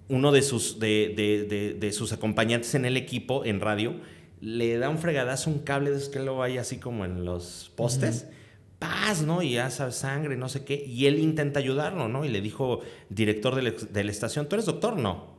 [0.08, 3.96] uno de sus, de, de- de- de sus acompañantes en el equipo, en radio,
[4.42, 8.28] le da un fregadazo, un cable de que luego hay así como en los postes.
[8.80, 9.42] Paz, ¿no?
[9.44, 10.82] Y sabes, sangre, no sé qué.
[10.88, 12.24] Y él intenta ayudarlo, ¿no?
[12.24, 14.96] Y le dijo, director de la, de la estación, ¿tú eres doctor?
[14.98, 15.38] No.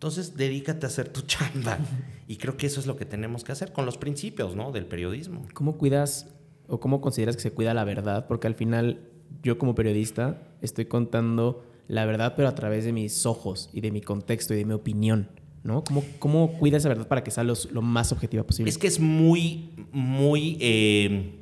[0.00, 1.78] Entonces, dedícate a hacer tu chamba.
[2.26, 4.72] Y creo que eso es lo que tenemos que hacer con los principios, ¿no?
[4.72, 5.42] Del periodismo.
[5.52, 6.26] ¿Cómo cuidas
[6.68, 8.26] o cómo consideras que se cuida la verdad?
[8.26, 9.10] Porque al final
[9.42, 13.90] yo como periodista estoy contando la verdad, pero a través de mis ojos y de
[13.90, 15.28] mi contexto y de mi opinión,
[15.64, 15.84] ¿no?
[15.84, 18.70] ¿Cómo, cómo cuidas esa verdad para que sea los- lo más objetiva posible?
[18.70, 20.56] Es que es muy, muy.
[20.60, 21.40] eh,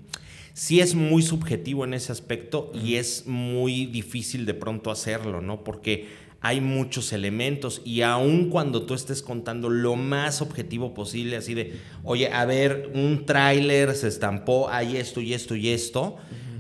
[0.53, 5.63] sí es muy subjetivo en ese aspecto y es muy difícil de pronto hacerlo, ¿no?
[5.63, 11.55] Porque hay muchos elementos y aun cuando tú estés contando lo más objetivo posible, así
[11.55, 16.17] de, oye, a ver, un tráiler se estampó, hay esto y esto y esto.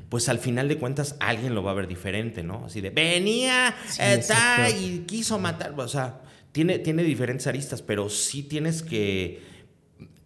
[0.08, 2.64] Pues al final de cuentas alguien lo va a ver diferente, ¿no?
[2.64, 4.20] Así de, venía, Sí, eh,
[4.80, 5.74] y quiso matar.
[5.78, 9.42] O sea, tiene, tiene diferentes aristas, pero sí tienes que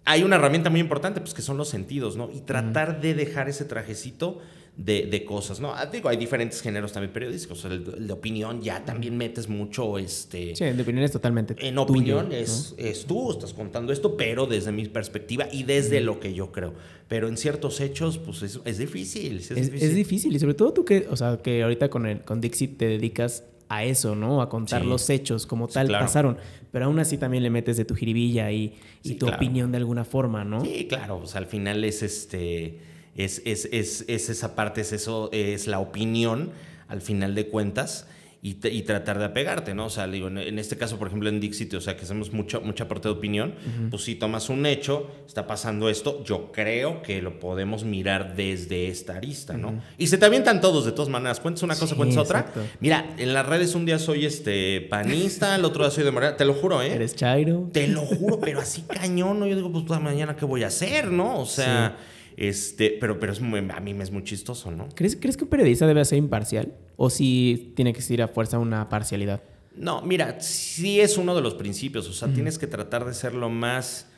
[0.04, 2.30] hay una herramienta muy importante, pues que son los sentidos, ¿no?
[2.32, 4.40] Y tratar de dejar ese trajecito
[4.76, 5.74] de, de cosas, ¿no?
[5.74, 7.64] Ah, Digo, hay diferentes géneros también periodísticos.
[7.66, 10.56] El, el de opinión ya también metes mucho, este...
[10.56, 12.34] Sí, de opinión es totalmente En tuyo, opinión ¿no?
[12.34, 16.52] es, es tú, estás contando esto, pero desde mi perspectiva y desde lo que yo
[16.52, 16.72] creo.
[17.06, 19.36] Pero en ciertos hechos, pues es, es difícil.
[19.36, 22.40] Es, es difícil y sobre todo tú que, o sea, que ahorita con, el, con
[22.40, 24.40] Dixit te dedicas a eso, ¿no?
[24.40, 24.88] A contar Sí.
[24.88, 26.04] los hechos como Sí, tal claro.
[26.06, 26.36] pasaron,
[26.72, 29.36] pero aún así también le metes de tu jiribilla y, y Sí, tu claro.
[29.36, 30.62] opinión de alguna forma, ¿no?
[30.64, 32.78] Sí, claro, o sea, al final es este
[33.16, 36.50] es, es, es, es esa parte, es eso, es la opinión
[36.88, 38.06] al final de cuentas
[38.44, 39.86] y, te- y tratar de apegarte, ¿no?
[39.86, 42.32] O sea, digo, en, en este caso, por ejemplo, en Dixit, o sea, que hacemos
[42.32, 43.54] mucho, mucha parte de opinión,
[43.88, 48.88] pues si tomas un hecho, está pasando esto, yo creo que lo podemos mirar desde
[48.88, 49.80] esta arista, ¿no?
[49.96, 52.40] Y se te avientan todos, de todas maneras, cuentas una cosa, Sí, cuentas otra.
[52.40, 52.62] exacto.
[52.80, 56.36] Mira, en las redes un día soy este panista, el otro día soy de Morena,
[56.36, 56.92] te lo juro, ¿eh?
[56.94, 57.68] Eres Chairo.
[57.72, 59.46] Te lo juro, pero así cañón, ¿no?
[59.46, 61.38] Yo digo, pues mañana qué voy a hacer, ¿no?
[61.38, 61.96] O sea,
[62.36, 64.88] este, pero, pero es muy- a mí me es muy chistoso, ¿no?
[64.94, 66.74] ¿Crees, ¿Crees que un periodista debe ser imparcial?
[66.96, 69.42] ¿O si tiene que ser a fuerza una parcialidad?
[69.74, 73.32] No, mira, sí es uno de los principios, o sea, tienes que tratar de ser
[73.34, 74.08] lo más,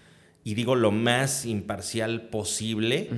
[0.42, 3.08] y digo lo más imparcial posible.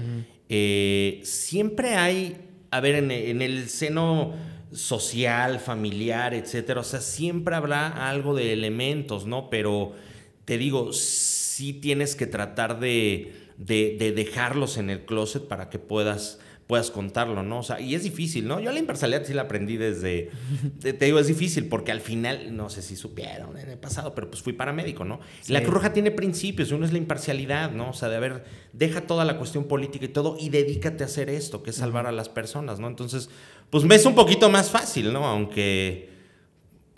[0.49, 2.37] Eh, siempre hay,
[2.71, 4.35] a ver, en, en el seno
[4.71, 6.81] social, familiar, etcétera.
[6.81, 9.49] O sea, siempre habrá algo de elementos, ¿no?
[9.51, 9.95] Pero
[10.45, 16.39] te digo, sí tienes que tratar de, de dejarlos en el closet para que puedas
[16.67, 17.61] puedas contarlo, ¿no?
[17.61, 18.59] O sea, y es difícil, ¿no?
[18.59, 20.31] Yo la imparcialidad sí la aprendí desde,
[20.81, 24.29] te, digo, es difícil porque al final, no sé si supieron en el pasado, pero
[24.31, 25.21] pues fui paramédico, ¿no?
[25.49, 27.91] La Cruz Roja tiene principios, uno es la imparcialidad, ¿no?
[27.91, 31.31] O sea, de haber, deja toda la cuestión política y todo y dedícate a hacer
[31.31, 32.89] esto, que es salvar a las personas, ¿no?
[32.89, 33.31] Entonces,
[33.71, 35.25] pues me es un poquito más fácil, ¿no?
[35.25, 36.16] Aunque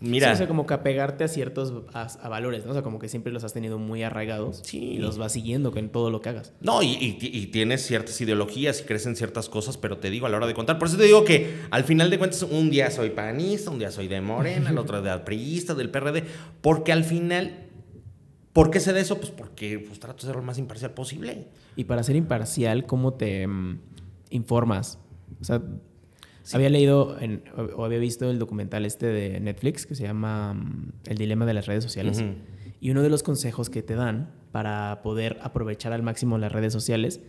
[0.00, 0.32] Mira.
[0.32, 2.70] o sea, como que apegarte a ciertos a, valores, ¿no?
[2.70, 4.60] O sea, como que siempre los has tenido muy arraigados.
[4.64, 4.78] Sí.
[4.78, 6.52] Y los vas siguiendo con todo lo que hagas.
[6.60, 10.36] No, y, tienes ciertas ideologías y crees en ciertas cosas, pero te digo a la
[10.36, 10.78] hora de contar.
[10.78, 13.90] Por eso te digo que al final de cuentas, un día soy panista, un día
[13.90, 16.24] soy de Morena, el otro de priista, del PRD.
[16.60, 17.64] Porque al final.
[18.52, 19.18] ¿Por qué sé de eso?
[19.18, 21.48] Pues porque pues, trato de ser lo más imparcial posible.
[21.76, 23.80] Y para ser imparcial, ¿cómo te mm,
[24.30, 24.98] informas?
[25.40, 25.62] O sea,
[26.56, 27.16] había leído
[27.76, 31.54] o había visto el documental este de Netflix que se llama mm, El dilema de
[31.54, 32.24] las redes sociales.
[32.80, 36.72] Y uno de los consejos que te dan para poder aprovechar al máximo las redes
[36.72, 37.20] sociales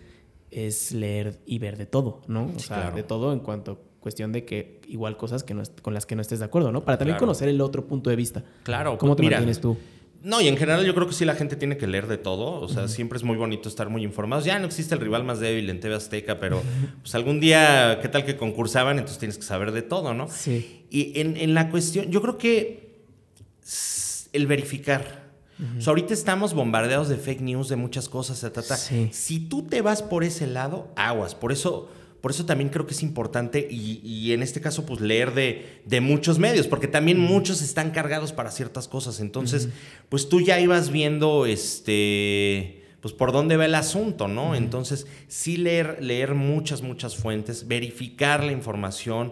[0.51, 2.51] es leer y ver de todo, ¿no?
[2.55, 6.05] O sea, de todo en cuanto cuestión de que igual cosas que no, con las
[6.05, 6.84] que no estés de acuerdo, ¿no?
[6.84, 8.43] Para también conocer el otro punto de vista.
[8.63, 8.97] Claro.
[8.97, 9.77] ¿Cómo te mantienes tú?
[10.21, 12.60] No, y en general yo creo que sí la gente tiene que leer de todo.
[12.60, 14.45] O sea, siempre es muy bonito estar muy informados.
[14.45, 16.62] Ya no existe el rival más débil en TV Azteca, pero
[17.01, 18.97] pues algún día, ¿qué tal que concursaban?
[18.97, 20.27] Entonces tienes que saber de todo, ¿no?
[20.29, 20.86] Sí.
[20.89, 22.89] Y en, la cuestión, yo creo que
[24.34, 25.29] el verificar.
[25.77, 28.45] O sea, ahorita estamos bombardeados de fake news, de muchas cosas,
[29.12, 31.36] Si tú te vas por ese lado, aguas.
[31.36, 31.89] Por eso
[32.21, 36.39] por eso también creo que es importante y, en este caso pues leer de, muchos
[36.39, 39.19] medios, porque también muchos están cargados para ciertas cosas.
[39.19, 39.69] Entonces,
[40.10, 44.55] pues tú ya ibas viendo este pues por dónde va el asunto, ¿no?
[44.55, 49.32] Entonces, sí leer, leer muchas, muchas fuentes, verificar la información.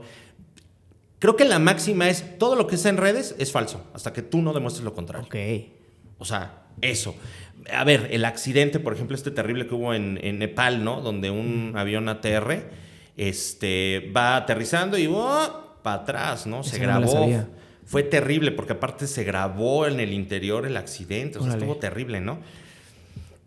[1.20, 4.22] Creo que la máxima es, todo lo que está en redes es falso, hasta que
[4.22, 5.26] tú no demuestres lo contrario.
[5.26, 5.77] Ok.
[6.20, 7.16] O sea, eso.
[7.74, 11.02] A ver, el accidente, por ejemplo, este terrible que hubo en, Nepal, ¿no?
[11.02, 12.70] Donde un avión ATR
[13.18, 15.80] este, va aterrizando y ¡oh!
[15.84, 16.64] para atrás, ¿no?
[16.64, 17.30] Se grabó.
[17.86, 21.40] Fue terrible porque aparte se grabó en el interior el accidente.
[21.40, 22.40] O sea, estuvo terrible, ¿no?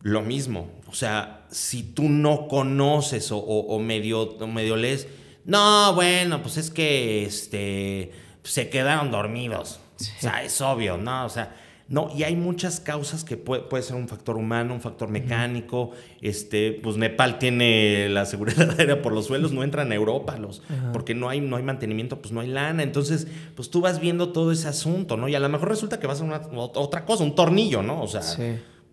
[0.03, 0.71] Lo mismo.
[0.87, 5.09] O sea, si tú no conoces o, medio, medio lees,
[5.45, 9.81] no, bueno, pues es que este, se quedaron dormidos.
[10.01, 11.27] O sea, es obvio, ¿no?
[11.27, 11.55] O sea,
[11.91, 15.91] no, y hay muchas causas que puede, puede ser un factor humano, un factor mecánico.
[16.21, 20.63] Este, pues Nepal tiene la seguridad aérea por los suelos, no entran a Europa, los,
[20.93, 22.85] porque no hay, no hay mantenimiento, pues no hay lana.
[22.85, 23.27] Entonces,
[23.57, 25.29] pues tú vas viendo todo ese asunto, ¿no?
[25.29, 28.01] Y a lo mejor resulta que vas a una, otra cosa, un tornillo, ¿no?
[28.01, 28.23] O sea,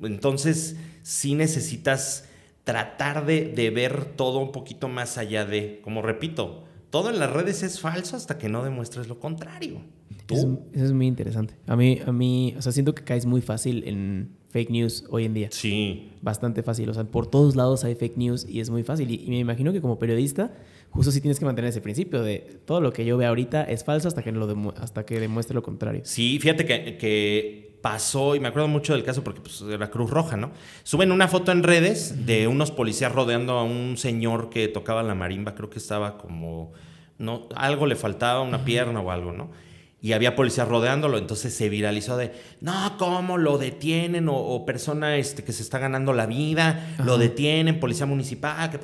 [0.01, 2.27] entonces sí necesitas
[2.63, 7.29] tratar de, de ver todo un poquito más allá de, como repito, todo en las
[7.29, 9.81] redes es falso hasta que no demuestres lo contrario.
[10.29, 11.55] Eso, es muy interesante.
[11.67, 15.25] A mí, a mí, o sea, siento que caes muy fácil en fake news hoy
[15.25, 15.49] en día.
[15.51, 16.11] Sí.
[16.21, 16.89] Bastante fácil.
[16.89, 19.09] O sea, por todos lados hay fake news y es muy fácil.
[19.11, 20.53] Y, me imagino que como periodista,
[20.89, 23.83] justo sí tienes que mantener ese principio de todo lo que yo veo ahorita es
[23.83, 26.01] falso hasta que, lo hasta que demuestre lo contrario.
[26.03, 30.09] Sí, fíjate que, que pasó, y me acuerdo mucho del caso porque pues, era Cruz
[30.09, 30.51] Roja, ¿no?
[30.83, 35.15] Suben una foto en redes de unos policías rodeando a un señor que tocaba la
[35.15, 36.73] marimba, creo que estaba como,
[37.17, 39.51] no, algo le faltaba, una pierna o algo, ¿no?
[39.99, 42.31] Y había policías rodeándolo, entonces se viralizó de,
[42.61, 44.27] no, ¿cómo lo detienen?
[44.29, 48.79] O, persona este, que se está ganando la vida, lo detienen, policía municipal, que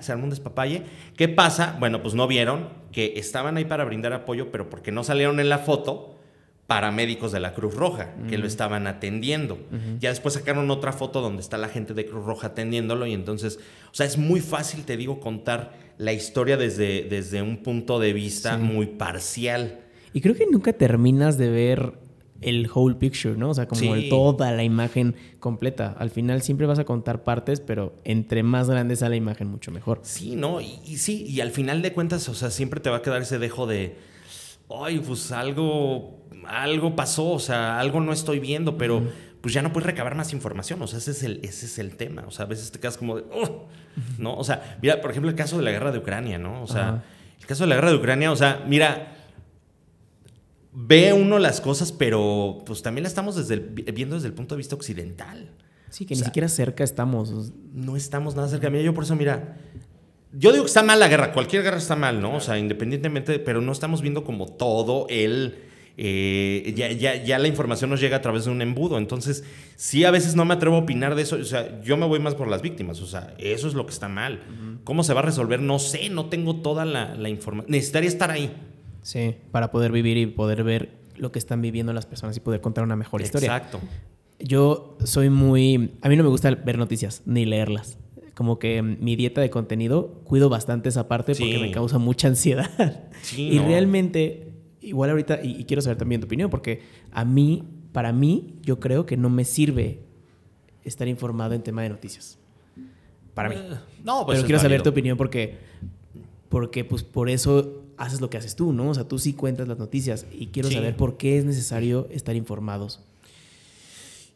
[0.00, 0.82] se armó un despapalle.
[1.16, 1.76] ¿Qué pasa?
[1.78, 5.48] Bueno, pues no vieron que estaban ahí para brindar apoyo, pero porque no salieron en
[5.48, 6.16] la foto
[6.70, 9.58] paramédicos de la Cruz Roja que lo estaban atendiendo.
[9.98, 13.58] Ya después sacaron otra foto donde está la gente de Cruz Roja atendiéndolo y entonces,
[13.90, 18.12] o sea, es muy fácil, te digo, contar la historia desde, desde un punto de
[18.12, 19.80] vista muy parcial.
[20.12, 21.92] Y creo que nunca terminas de ver
[22.40, 23.50] el whole picture, ¿no?
[23.50, 25.94] O sea, como toda la imagen completa.
[25.98, 29.70] Al final siempre vas a contar partes, pero entre más grande sea la imagen, mucho
[29.70, 30.00] mejor.
[30.02, 30.60] Sí, ¿no?
[30.60, 33.38] Y, sí, y al final de cuentas, o sea, siempre te va a quedar ese
[33.38, 33.96] dejo de,
[34.70, 39.02] ay, pues algo, algo pasó, o sea, algo no estoy viendo, pero
[39.42, 41.96] pues ya no puedes recabar más información, o sea, ese es el, ese es el
[41.96, 43.24] tema, o sea, a veces te quedas como de,
[44.18, 44.36] ¿no?
[44.36, 46.62] O sea, mira, por ejemplo, el caso de la guerra de Ucrania, ¿no?
[46.62, 47.02] O sea,
[47.38, 49.19] el caso de la guerra de Ucrania, o sea, mira
[50.72, 53.58] ve uno las cosas, pero pues también la estamos desde
[53.92, 55.50] viendo desde el punto de vista occidental.
[55.90, 57.52] Sí, que ni siquiera cerca estamos.
[57.72, 58.70] No estamos nada cerca.
[58.70, 59.56] Mira, yo por eso, mira,
[60.32, 62.36] yo digo que está mal la guerra, cualquier guerra está mal, ¿no?
[62.36, 65.64] O sea, independientemente, pero no estamos viendo como todo el...
[66.02, 68.96] Eh, ya, ya, ya, la información nos llega a través de un embudo.
[68.96, 69.44] Entonces,
[69.76, 71.36] sí, a veces no me atrevo a opinar de eso.
[71.36, 73.02] O sea, yo me voy más por las víctimas.
[73.02, 74.40] O sea, eso es lo que está mal.
[74.84, 75.60] ¿Cómo se va a resolver?
[75.60, 77.70] No sé, no tengo toda la, la información.
[77.70, 78.50] Necesitaría estar ahí.
[79.02, 82.60] Sí, para poder vivir y poder ver lo que están viviendo las personas y poder
[82.60, 83.54] contar una mejor historia.
[83.56, 83.80] Exacto.
[84.38, 85.92] Yo soy muy...
[86.00, 87.98] A mí no me gusta ver noticias ni leerlas.
[88.34, 92.70] Como que mi dieta de contenido cuido bastante esa parte porque me causa mucha ansiedad.
[93.22, 93.66] Sí, y no.
[93.66, 96.80] realmente, igual ahorita, y, y quiero saber también tu opinión, porque
[97.12, 100.00] a mí, para mí, yo creo que no me sirve
[100.84, 102.38] estar informado en tema de noticias.
[103.34, 103.56] Para mí.
[103.58, 104.84] Eh, No, pues Pero quiero saber válido.
[104.84, 105.58] tu opinión porque,
[106.48, 108.90] porque pues por eso haces lo que haces tú, ¿no?
[108.90, 110.74] O sea, tú sí cuentas las noticias y quiero Sí.
[110.74, 113.00] saber por qué es necesario estar informados.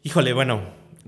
[0.03, 0.61] Híjole, bueno,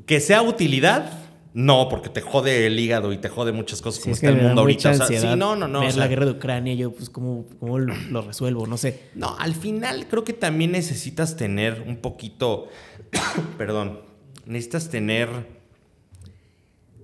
[0.05, 1.11] que sea utilidad,
[1.53, 4.29] no, porque te jode el hígado y te jode muchas cosas Sí, como es está
[4.35, 4.91] el mundo ahorita.
[4.91, 5.79] O sea, sí, no, no, no.
[5.81, 8.77] Ver o sea, la guerra de Ucrania, yo pues cómo, cómo lo, lo resuelvo, no
[8.77, 9.03] sé.
[9.15, 12.67] No, al final creo que también necesitas tener un poquito,
[13.57, 13.99] perdón,
[14.45, 15.29] necesitas tener,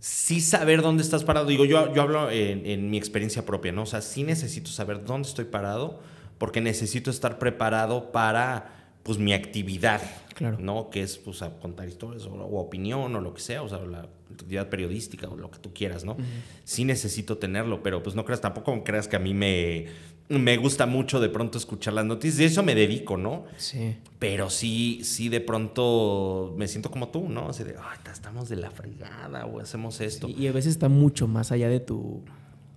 [0.04, 1.46] sí saber dónde estás parado.
[1.46, 3.84] Digo, yo, yo hablo en, en mi experiencia propia, ¿no?
[3.84, 6.02] O sea, sí necesito saber dónde estoy parado
[6.38, 10.02] porque necesito estar preparado para, pues, mi actividad.
[10.36, 10.58] Claro.
[10.60, 10.90] ¿no?
[10.90, 13.80] Que es, pues, a contar historias o, o opinión o lo que sea, o sea,
[13.80, 16.18] la actividad periodística o lo que tú quieras, ¿no?
[16.66, 19.86] Sí necesito tenerlo, pero pues no creas, tampoco creas que a mí me,
[20.30, 23.46] me gusta mucho de pronto escuchar las noticias, de eso me dedico, ¿no?
[23.58, 23.98] Sí.
[24.20, 27.50] Pero sí, sí de pronto me siento como tú, ¿no?
[27.50, 30.28] Así de, ay, estamos de la fregada o hacemos esto.
[30.28, 32.24] Y, y a veces está mucho más allá de tu,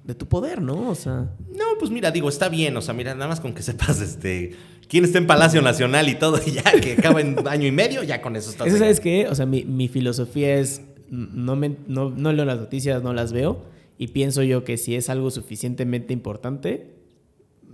[0.05, 0.91] de tu poder, ¿no?
[0.91, 3.63] O sea, No, pues mira, digo, está bien, o sea, mira, nada más con que
[3.63, 4.57] sepas este,
[4.89, 8.03] quién está en Palacio Nacional y todo, y ya que acaba en año y medio,
[8.03, 8.67] ya con eso estás.
[8.67, 9.29] eso sabes qué?
[9.29, 13.33] O sea, mi, mi filosofía es, no, me, no, no leo las noticias, no las
[13.33, 13.63] veo
[13.99, 16.96] y pienso yo que si es algo suficientemente importante,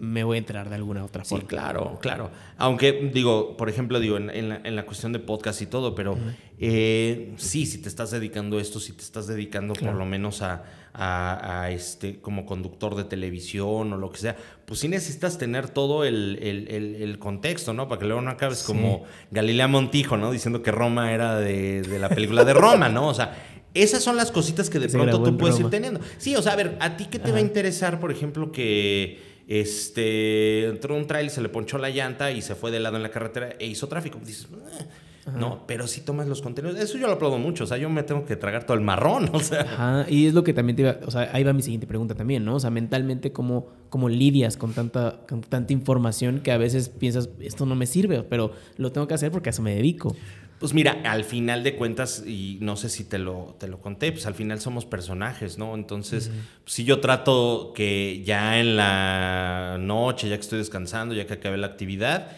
[0.03, 1.47] me voy a enterar de alguna otra Sí, forma.
[1.47, 2.31] claro, claro.
[2.59, 5.95] Aunque, digo, por ejemplo, digo, en, en la, en la cuestión de podcast y todo,
[5.95, 6.19] pero
[6.59, 9.93] eh, sí, si te estás dedicando a esto, si te estás dedicando Claro.
[9.93, 14.37] por lo menos a, a- a este, como conductor de televisión o lo que sea,
[14.67, 17.87] pues sí necesitas tener todo el, el- el- el contexto, ¿no?
[17.89, 18.67] Para que luego no acabes Sí.
[18.67, 20.33] como Galilea Montijo, ¿no?
[20.33, 23.07] Diciendo que Roma era de, de la película de Roma, ¿no?
[23.07, 23.37] O sea,
[23.75, 26.01] esas son las cositas que de Se pronto tú puedes ir teniendo.
[26.19, 29.32] Sí, o sea, a ver, ¿a ti qué te va a interesar, por ejemplo, que
[29.61, 33.03] este entró un trailer, se le ponchó la llanta y se fue de lado en
[33.03, 34.19] la carretera e hizo tráfico?
[34.25, 34.85] Dices, "Eh",
[35.39, 38.03] no, pero si tomas los contenidos, eso yo lo aplaudo mucho, o sea, yo me
[38.03, 39.61] tengo que tragar todo el marrón, o sea.
[39.61, 42.15] Ajá, y es lo que también te iba, o sea, ahí va mi siguiente pregunta
[42.15, 42.57] también, ¿no?
[42.57, 47.29] O sea, mentalmente, ¿cómo, cómo lidias con tanta, con tanta información que a veces piensas,
[47.41, 50.17] esto no me sirve, pero lo tengo que hacer porque a eso me dedico?
[50.63, 54.13] Pues mira, al final de cuentas, y no sé si te lo, te lo conté,
[54.13, 55.75] pues al final somos personajes, ¿no?
[55.75, 56.31] Entonces,
[56.67, 61.57] si yo trato que ya en la noche, ya que estoy descansando, ya que acabé
[61.57, 62.29] la actividad,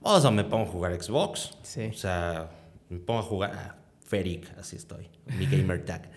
[0.00, 1.50] o sea, me pongo a jugar Xbox.
[1.62, 1.82] Sí.
[1.90, 2.48] O sea,
[2.88, 6.10] me pongo a jugar a Feric, así estoy, mi gamer tag.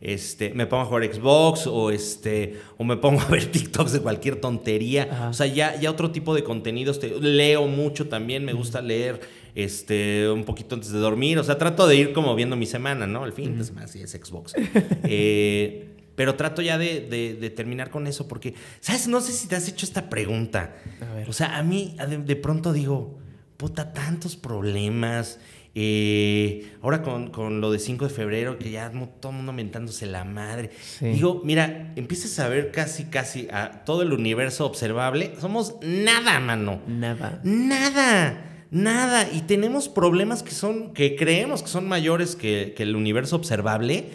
[0.00, 4.00] Este, me pongo a jugar Xbox o este o me pongo a ver TikToks de
[4.00, 5.06] cualquier tontería.
[5.12, 5.28] Ajá.
[5.28, 6.98] O sea, ya, ya otro tipo de contenidos.
[6.98, 9.20] te- leo mucho también, me gusta leer
[9.54, 11.38] este, un poquito antes de dormir.
[11.38, 13.24] O sea, trato de ir como viendo mi semana, ¿no?
[13.24, 14.54] El fin de semana, sí, es Xbox.
[15.04, 19.08] Eh, pero trato ya de, de- de terminar con eso porque, ¿sabes?
[19.08, 20.76] No sé si te has hecho esta pregunta.
[21.00, 21.28] A ver.
[21.30, 23.18] O sea, a mí de, de pronto digo,
[23.56, 25.38] puta, tantos problemas.
[25.74, 30.04] eh, ahora con, con lo de 5 de febrero, que ya todo el mundo mentándose
[30.06, 30.70] la madre.
[30.98, 31.06] Sí.
[31.06, 35.32] Digo, mira, empiezas a ver casi, casi a todo el universo observable.
[35.40, 36.82] Somos nada, mano.
[36.86, 37.40] Nada.
[37.44, 39.28] Nada, nada.
[39.32, 44.10] Y tenemos problemas que son, que creemos que son mayores que, que el universo observable.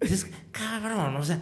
[0.00, 1.40] Dices, cabrón, o sea,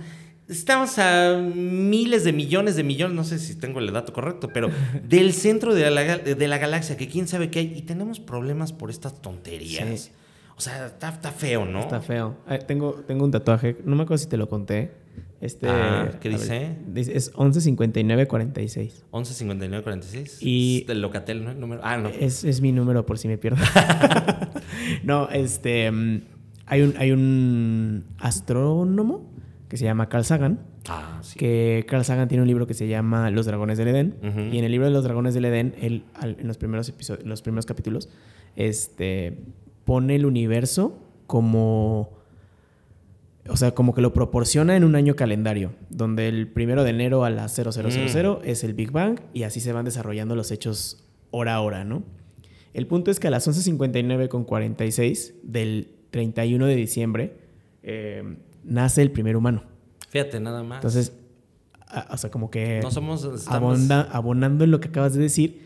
[0.48, 4.70] estamos a miles de millones de millones, no sé si tengo el dato correcto, pero
[5.02, 8.72] del centro de la, de la galaxia, que quién sabe qué hay, y tenemos problemas
[8.72, 10.00] por estas tonterías.
[10.00, 10.10] Sí.
[10.56, 11.80] O sea, está, está feo, ¿no?
[11.80, 12.36] Está feo.
[12.48, 14.92] Eh, tengo, tengo un tatuaje, no me acuerdo si te lo conté.
[15.40, 16.76] Este, Ah, ¿qué ver, dice?
[17.14, 19.04] es 115946.
[19.10, 20.38] 11 59 46.
[20.42, 21.50] Y- Es del Locatel, ¿no?
[21.50, 21.82] El número.
[21.84, 22.08] Ah, no.
[22.08, 23.58] Es, es mi número por si me pierdo.
[25.04, 25.90] no, este.
[25.90, 26.20] mm,
[26.66, 29.30] Hay un, hay un astrónomo
[29.68, 30.60] que se llama Carl Sagan.
[30.88, 31.38] Ah, sí.
[31.38, 34.14] Que Carl Sagan tiene un libro que se llama Los Dragones del Edén.
[34.52, 37.24] Y en el libro de Los Dragones del Edén, él, al- en los primeros, episodios,
[37.24, 38.08] en los primeros capítulos,
[38.54, 39.38] este,
[39.86, 42.10] pone el universo como.
[43.48, 47.24] O sea, como que lo proporciona en un año calendario, donde el primero de enero
[47.24, 48.40] a las 0000 Mm.
[48.44, 52.02] es el Big Bang y así se van desarrollando los hechos hora a hora, ¿no?
[52.74, 57.36] El punto es que a las 11.59 con 46 del 31 de diciembre
[57.84, 59.62] eh, nace el primer humano.
[60.10, 60.78] Fíjate, nada más.
[60.78, 61.12] Entonces,
[61.86, 63.22] a- o sea, como que no somos.
[63.24, 65.60] estamos- abonda- abonando en lo que acabas de decir,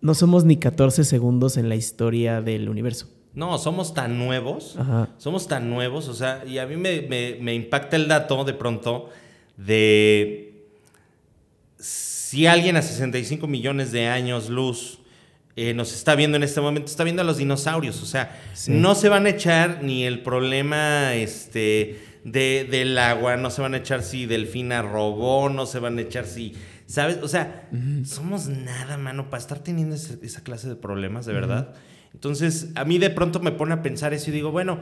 [0.00, 3.08] no somos ni 14 segundos en la historia del universo.
[3.36, 4.74] No, somos tan nuevos.
[4.76, 5.08] Ajá.
[5.18, 8.54] Somos tan nuevos, o sea, y a mí me, me- me impacta el dato de
[8.54, 9.10] pronto
[9.56, 10.54] de
[11.78, 14.98] si alguien a 65 millones de años luz
[15.54, 18.02] eh, nos está viendo en este momento, está viendo a los dinosaurios.
[18.02, 23.50] O sea, no se van a echar ni el problema este, de, del agua, no
[23.50, 26.54] se van a echar si Delfina robó, no se van a echar si.
[26.86, 27.18] ¿Sabes?
[27.22, 27.68] O sea,
[28.04, 31.74] somos nada, mano, para estar teniendo esa clase de problemas, de verdad.
[32.16, 34.78] Entonces, a mí de pronto me pone a pensar eso y digo, bueno,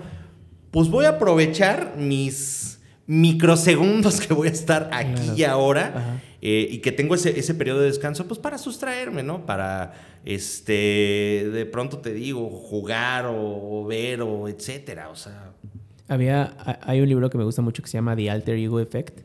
[0.70, 6.78] pues voy a aprovechar mis microsegundos que voy a estar aquí y ahora eh, y
[6.78, 9.46] que tengo ese, ese periodo de descanso, pues para sustraerme, ¿no?
[9.46, 9.94] Para,
[10.24, 15.52] este, de pronto te digo, jugar o, ver o etcétera, o sea...
[16.06, 19.22] Había, hay un libro que me gusta mucho que se llama The Alter Ego Effect,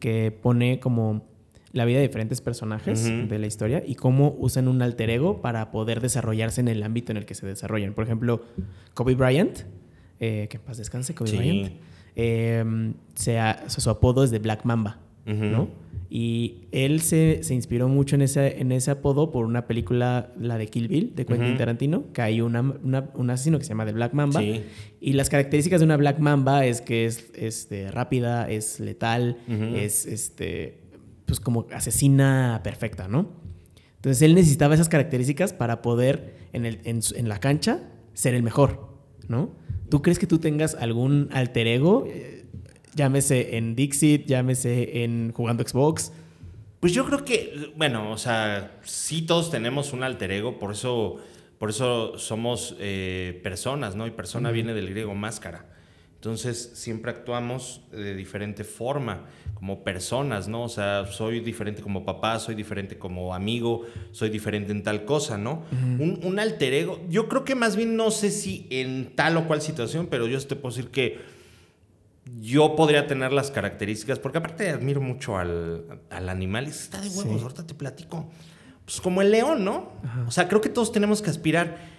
[0.00, 1.24] que pone como
[1.74, 5.72] la vida de diferentes personajes de la historia y cómo usan un alter ego para
[5.72, 7.94] poder desarrollarse en el ámbito en el que se desarrollan.
[7.94, 8.44] Por ejemplo,
[8.94, 9.58] Kobe Bryant,
[10.20, 11.72] eh, que en paz descanse, Kobe Bryant,
[12.14, 12.92] eh,
[13.66, 15.68] su apodo es de Black Mamba, ¿no?
[16.08, 20.58] Y él se, se, inspiró mucho en ese, en ese apodo por una película, la
[20.58, 23.92] de Kill Bill, de Quentin Tarantino, que hay una, un asesino que se llama The
[23.92, 24.40] Black Mamba.
[24.40, 29.38] Y las características de una Black Mamba es que es este, rápida, es letal,
[29.74, 30.83] es este,
[31.26, 33.30] pues como asesina perfecta, ¿no?
[33.96, 37.80] Entonces él necesitaba esas características para poder en, el, en, en la cancha
[38.12, 39.50] ser el mejor, ¿no?
[39.88, 42.06] ¿Tú crees que tú tengas algún alter ego?
[42.94, 46.12] Llámese en Dixit, llámese en jugando Xbox.
[46.80, 51.16] Pues yo creo que, bueno, o sea, sí todos tenemos un alter ego, por eso,
[51.58, 54.06] por eso somos eh, personas, ¿no?
[54.06, 55.64] Y persona viene del griego máscara.
[56.24, 60.62] Entonces siempre actuamos de diferente forma, como personas, ¿no?
[60.62, 65.36] O sea, soy diferente como papá, soy diferente como amigo, soy diferente en tal cosa,
[65.36, 65.64] ¿no?
[65.70, 69.46] un, un, alter ego, yo creo que más bien no sé si en tal o
[69.46, 71.18] cual situación, pero yo te puedo decir que
[72.40, 77.42] yo podría tener las características, porque aparte admiro mucho al, animal, y está de huevos,
[77.42, 78.30] ahorita te platico.
[78.86, 79.92] Pues como el león, ¿no?
[80.26, 81.93] O sea, creo que todos tenemos que aspirar.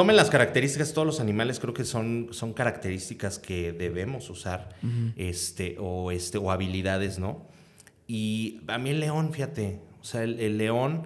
[0.00, 4.70] Tomen las características, todos los animales creo que son, son características que debemos usar,
[5.16, 7.46] este, o, este, o habilidades, ¿no?
[8.06, 11.02] Y a mí el león, fíjate, o sea, el, león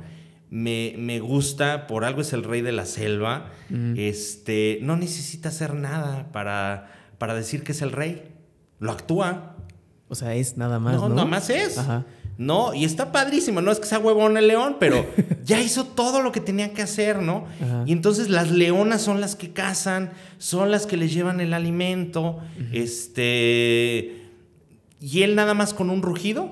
[0.49, 3.51] me, me, gusta, por algo es el rey de la selva,
[3.97, 8.23] este, no necesita hacer nada para, para decir que es el rey
[8.79, 9.57] lo actúa.
[10.07, 10.95] O sea, es nada más.
[10.95, 11.81] No, nada más es.
[12.37, 15.07] No, y está padrísimo, no es que sea huevón el león, pero
[15.45, 17.47] ya hizo todo lo que tenía que hacer, ¿no?
[17.87, 22.41] Y entonces las leonas son las que cazan, son las que les llevan el alimento,
[22.73, 24.21] este...
[25.01, 26.51] Y él nada más con un rugido,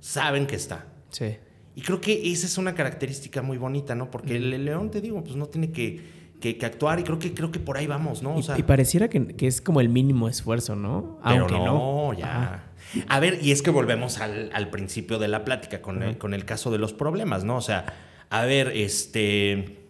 [0.00, 0.86] saben que está.
[1.10, 1.36] Sí.
[1.74, 4.10] Y creo que esa es una característica muy bonita, ¿no?
[4.10, 6.15] Porque el león, te digo, pues no tiene que
[6.54, 8.36] que, actuar y creo que, creo que por ahí vamos, ¿no?
[8.56, 11.18] y, pareciera que, es como el mínimo esfuerzo, ¿no?
[11.22, 12.64] Aunque no, ya.
[13.08, 16.44] A ver, y es que volvemos al, principio de la plática con, el, con el
[16.44, 17.56] caso de los problemas, ¿no?
[17.56, 17.86] O sea,
[18.30, 19.86] a ver, este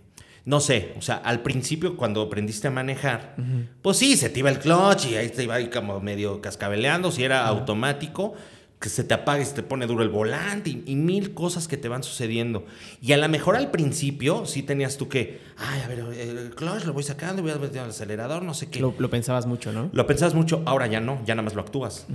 [0.46, 3.34] no sé, o sea, al principio cuando aprendiste a manejar,
[3.82, 7.10] pues sí, se te iba el clutch y ahí te iba ahí como medio cascabeleando,
[7.10, 8.34] si era automático,
[8.78, 11.76] que se te apague y se te pone duro el volante y, mil cosas que
[11.76, 12.66] te van sucediendo.
[13.00, 16.84] Y a lo mejor al principio sí tenías tú que, ay, a ver, el clutch
[16.84, 18.80] lo voy sacando, voy a meter al acelerador, no sé qué.
[18.80, 19.88] Lo, pensabas mucho, ¿no?
[19.92, 22.06] Lo pensabas mucho, ahora ya no, ya nada más lo actúas.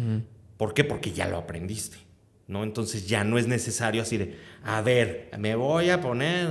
[0.57, 0.83] ¿Por qué?
[0.83, 1.97] Porque ya lo aprendiste.
[2.47, 2.63] ¿no?
[2.63, 6.49] Entonces ya no es necesario así de, a ver, me voy a poner,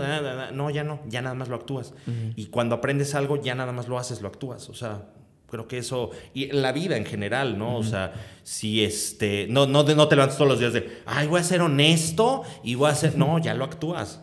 [0.54, 1.94] no, ya no, ya nada más lo actúas.
[2.34, 4.70] Y cuando aprendes algo, ya nada más lo haces, lo actúas.
[4.70, 5.10] O sea,
[5.50, 7.76] Creo que eso, y la vida en general, ¿no?
[7.76, 11.40] O sea, si este, no, no, no te levantas todos los días de, ay, voy
[11.40, 14.20] a ser honesto y voy a ser, no, ya lo actúas.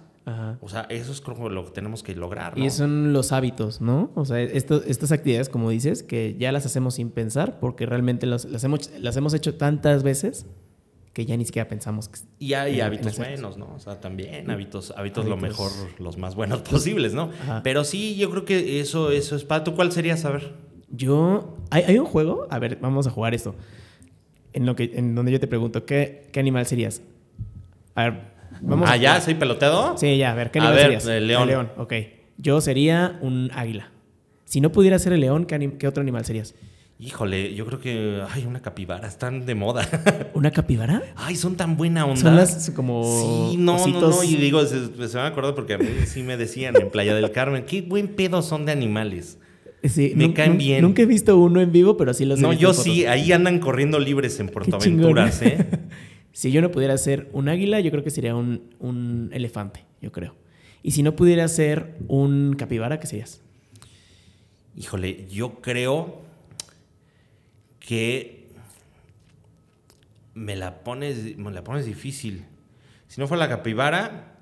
[0.60, 2.58] O sea, eso es como lo que tenemos que lograr.
[2.58, 2.66] ¿no?
[2.66, 4.12] Y son los hábitos, ¿no?
[4.16, 8.46] O sea, estas actividades, como dices, que ya las hacemos sin pensar, porque realmente las,
[8.64, 10.46] hemos, las hemos hecho tantas veces
[11.14, 12.20] que ya ni siquiera pensamos que...
[12.40, 13.74] Y hay hábitos buenos, ¿no?
[13.74, 17.32] O sea, también hábitos, hábitos, lo mejor, los más buenos posibles, ¿no?
[17.64, 19.64] Pero sí, yo creo que eso, eso es para...
[19.64, 20.67] ¿Tú cuál sería, saber?
[20.90, 21.58] Yo.
[21.70, 22.48] ¿Hay, un juego?
[22.50, 23.56] A ver, vamos a jugar esto.
[24.54, 27.02] En, lo que, en donde yo te pregunto, ¿qué, qué animal serías?
[27.96, 28.22] A ver,
[28.62, 28.90] vamos.
[28.90, 29.20] ¿Ah, ya?
[29.22, 29.98] ¿Soy peloteado?
[29.98, 31.06] Sí, ya, a ver, ¿qué animal serías?
[31.08, 31.44] El león.
[31.44, 31.94] El león, ok.
[32.38, 33.92] Yo sería un águila.
[34.46, 36.56] Si no pudiera ser el león, ¿qué, ¿qué, otro animal serías?
[37.00, 38.24] Híjole, yo creo que.
[38.32, 39.88] Ay, una capibara, están de moda.
[40.34, 41.04] ¿Una capibara?
[41.16, 42.22] Ay, son tan buena onda.
[42.22, 43.04] Son las como.
[43.04, 44.24] Sí, no, no, no.
[44.24, 47.32] Y digo, se, se me acuerdo porque a mí sí me decían en Playa del
[47.32, 49.38] Carmen, qué buen pedo son de animales.
[49.90, 50.82] Sí, me caen bien.
[50.82, 53.60] Nunca he visto uno en vivo, pero sí los he No, yo sí, ahí andan
[53.60, 55.66] corriendo libres en Portaventuras, ¿eh?
[56.32, 60.12] si yo no pudiera ser un águila, yo creo que sería un, un, elefante, yo
[60.12, 60.36] creo.
[60.84, 63.42] Y si no pudiera ser un capibara, ¿qué serías?
[64.76, 66.22] Híjole, yo creo
[67.80, 68.48] que
[70.34, 72.46] me la pones, me la pones difícil.
[73.08, 74.38] Si no fuera la capibara,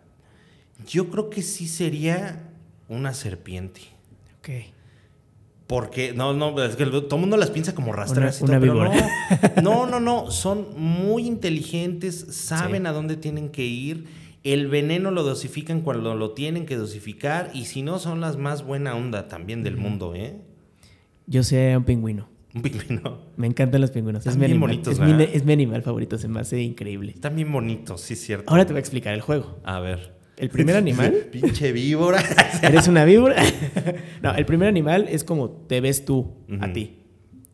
[0.88, 2.50] yo creo que sí sería
[2.90, 3.82] una serpiente.
[4.40, 4.75] Ok.
[5.68, 8.40] Porque, no, no, es que todo el mundo las piensa como rastreras.
[8.42, 12.88] Una- y todo, una pero no, no, no, no, son muy inteligentes, saben Sí.
[12.88, 14.06] a dónde tienen que ir.
[14.44, 17.50] El veneno lo dosifican cuando lo tienen que dosificar.
[17.56, 20.40] Y si no, son las más buena onda también del mundo, ¿eh?
[21.26, 22.30] Yo sé un pingüino.
[22.54, 23.18] Un pingüino.
[23.36, 24.24] Me encantan los pingüinos.
[24.28, 26.20] Es mi, bien animal, bonitos, es, mi, es mi animal favorito.
[26.20, 27.14] Se me hace increíble.
[27.14, 28.50] Están bien bonitos, sí, es cierto.
[28.52, 29.58] Ahora te voy a explicar el juego.
[29.64, 30.15] A ver.
[30.38, 32.22] El primer animal Pinche víbora.
[32.62, 33.42] ¿Eres una víbora?
[34.22, 36.74] no, el primer animal es como te ves tú a Ujú.
[36.74, 37.00] ti.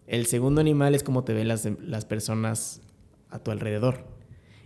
[0.07, 2.81] El segundo animal es como te ven las, las personas
[3.29, 4.05] a tu alrededor.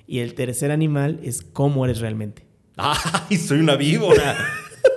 [0.07, 2.45] Y el tercer animal es cómo eres realmente.
[2.77, 4.35] Ay, soy una víbora.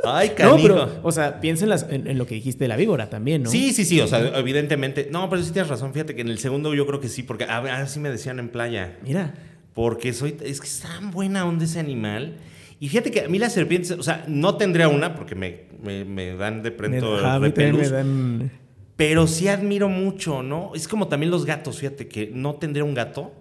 [0.05, 0.63] Ay, No, canijo.
[0.63, 3.43] pero, o sea, piensa en, las- en- en lo que dijiste de la víbora también,
[3.43, 3.51] ¿no?
[3.51, 5.09] Sí, sí, sí, o sea, evidentemente.
[5.11, 7.45] No, pero sí tienes razón, fíjate que en el segundo yo creo que sí, porque
[7.45, 8.97] a ver, así me decían en playa.
[9.03, 9.35] Mira,
[9.75, 12.37] Porque soy, es que es tan buena onda ese animal.
[12.81, 16.05] Y fíjate que a mí las serpientes, o sea, no tendría una porque me, me-
[16.05, 18.51] me dan de pronto repelús, dan...
[18.97, 20.73] pero sí admiro mucho, ¿no?
[20.75, 23.33] Es como también los gatos, fíjate que no tendría un gato,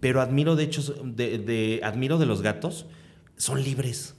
[0.00, 2.86] pero admiro de hecho, de, de- admiro de los gatos,
[3.36, 4.14] son libres.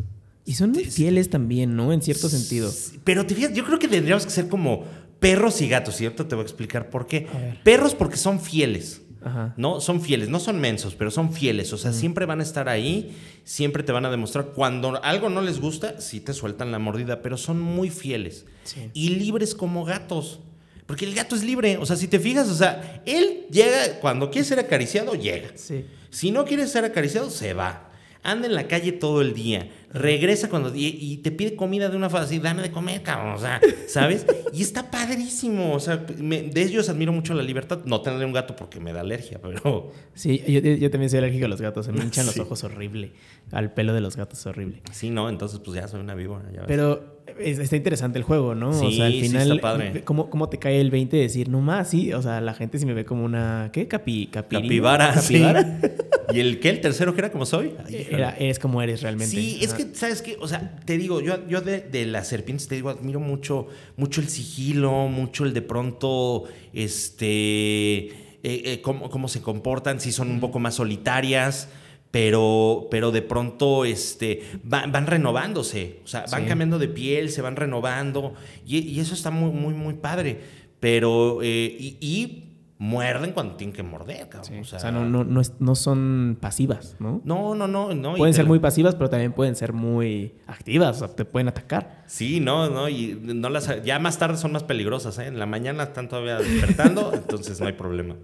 [0.46, 1.94] Y son muy fieles también, ¿no?
[1.94, 2.72] En cierto sentido.
[3.04, 4.84] Pero te fijas, yo creo que tendríamos que ser como
[5.20, 6.26] perros y gatos, ¿cierto?
[6.26, 7.28] Te voy a explicar por qué.
[7.32, 7.64] A.
[7.64, 9.02] Perros porque son fieles.
[9.24, 9.54] Ajá.
[9.58, 9.82] ¿no?
[9.82, 11.74] Son fieles, no son mensos, pero son fieles.
[11.74, 14.54] O sea, siempre van a estar ahí, siempre te van a demostrar.
[14.56, 18.46] Cuando algo no les gusta, sí te sueltan la mordida, pero son muy fieles.
[18.64, 18.90] Sí.
[18.94, 20.40] Y libres como gatos.
[20.86, 21.78] Porque el gato es libre.
[21.78, 25.50] O sea, si te fijas, o sea, él llega, cuando quiere ser acariciado, llega.
[25.56, 25.86] Sí.
[26.10, 27.90] Si no quiere ser acariciado, se va.
[28.24, 29.70] Anda en la calle todo el día.
[29.92, 30.74] Regresa cuando.
[30.76, 33.34] Y, y te pide comida de una forma así, dame de comer, cabrón.
[33.34, 34.26] O sea, ¿sabes?
[34.54, 35.74] Y está padrísimo.
[35.74, 37.80] O sea, me- de ellos admiro mucho la libertad.
[37.86, 39.92] No tendré un gato porque me da alergia, pero.
[40.14, 41.86] Sí, yo, yo también soy alérgico a los gatos.
[41.88, 42.38] Se me hinchan Sí.
[42.38, 43.12] los ojos horrible.
[43.52, 44.82] Al pelo de los gatos horrible.
[44.92, 46.46] Sí, no, entonces pues ya soy una víbora.
[46.54, 46.66] ya.
[46.68, 48.70] Pero es- está interesante el juego, ¿no?
[48.70, 50.04] o Sí, sea, al sí, final, está padre.
[50.04, 51.90] ¿cómo, ¿cómo te cae el 20 de decir, no más?
[51.90, 53.88] Sí, o sea, la gente sí me ve como una, ¿qué?
[53.88, 54.68] Capi, capirina?
[54.68, 55.14] Capibara.
[55.16, 55.80] ¿Capibara?
[55.82, 55.88] sí.
[56.32, 56.70] ¿Y el qué?
[56.70, 57.72] ¿El tercero que era como soy?
[57.88, 58.08] Ay.
[58.12, 59.32] Era, eres como eres realmente.
[59.36, 59.78] Sí, es Ajá.
[59.88, 60.38] Que, ¿sabes qué?
[60.42, 63.68] O sea, te digo, yo, yo de, de las serpientes, te digo, admiro mucho,
[63.98, 68.12] mucho el sigilo, mucho el de pronto, este, eh,
[68.44, 71.70] eh, cómo, cómo se comportan, si son un poco más solitarias,
[72.12, 76.48] pero, pero de pronto este, van, van renovándose, o sea, van Sí.
[76.48, 78.34] cambiando de piel, se van renovando,
[78.66, 80.40] y, y eso está muy, muy, muy padre.
[80.80, 82.49] Pero, eh, y, y
[82.82, 84.64] muerden cuando tienen que morder, cabrón.
[84.64, 87.22] Sí, O O sea, no, no, no, es- no son pasivas, ¿no?
[87.26, 88.16] no, no, no, no.
[88.16, 90.96] Pueden ser muy pasivas, pero también pueden ser muy activas.
[91.02, 92.04] O sea, te pueden atacar.
[92.08, 95.28] Sí, no, no, y no las, ya más tarde son más peligrosas, ¿eh?
[95.28, 98.16] En la mañana están todavía despertando, entonces no hay problema.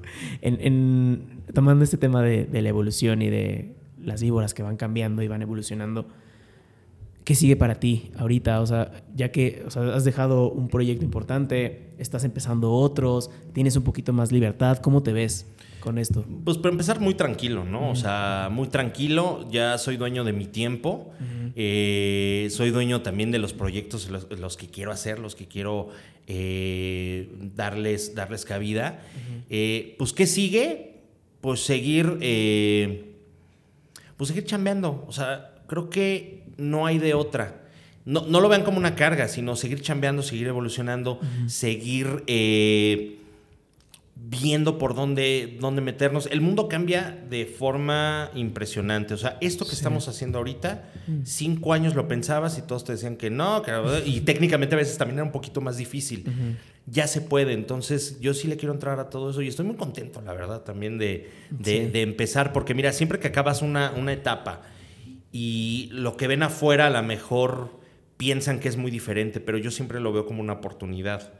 [0.41, 4.77] En, en- tomando este tema de, de la evolución y de las víboras que van
[4.77, 6.07] cambiando y van evolucionando,
[7.25, 8.61] ¿qué sigue para ti ahorita?
[8.61, 13.75] O sea, ya que o sea, has dejado un proyecto importante, estás empezando otros, tienes
[13.75, 15.47] un poquito más libertad, ¿cómo te ves
[15.79, 16.23] con esto?
[16.45, 17.89] Pues para empezar, muy tranquilo, ¿no?
[17.89, 21.11] O sea, muy tranquilo, ya soy dueño de mi tiempo,
[21.55, 25.89] eh, soy dueño también de los proyectos, los, los que quiero hacer, los que quiero
[26.27, 29.01] eh, darles, darles cabida.
[29.49, 31.01] Eh, pues, ¿qué sigue?
[31.41, 32.17] Pues seguir,
[34.17, 35.05] pues seguir chambeando.
[35.07, 37.61] O sea, creo que no hay de otra.
[38.05, 43.17] No, no lo vean como una carga, sino seguir chambeando, seguir evolucionando, seguir eh,
[44.15, 46.27] viendo por dónde, dónde meternos.
[46.31, 49.13] El mundo cambia de forma impresionante.
[49.13, 49.77] O sea, esto que Sí.
[49.77, 50.89] estamos haciendo ahorita,
[51.23, 53.71] cinco años lo pensabas y todos te decían que no, que-
[54.05, 56.25] y técnicamente a veces también era un poquito más difícil.
[56.87, 59.75] Ya se puede, entonces yo sí le quiero entrar a todo eso y estoy muy
[59.75, 61.91] contento, la verdad, también de, de- Sí.
[61.91, 64.61] de empezar, porque mira, siempre que acabas una, una etapa
[65.37, 67.77] y lo que ven afuera a lo mejor
[68.15, 71.33] piensan que es muy diferente, pero yo siempre lo veo como una oportunidad.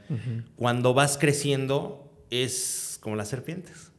[0.57, 3.93] Cuando vas creciendo es como las serpientes.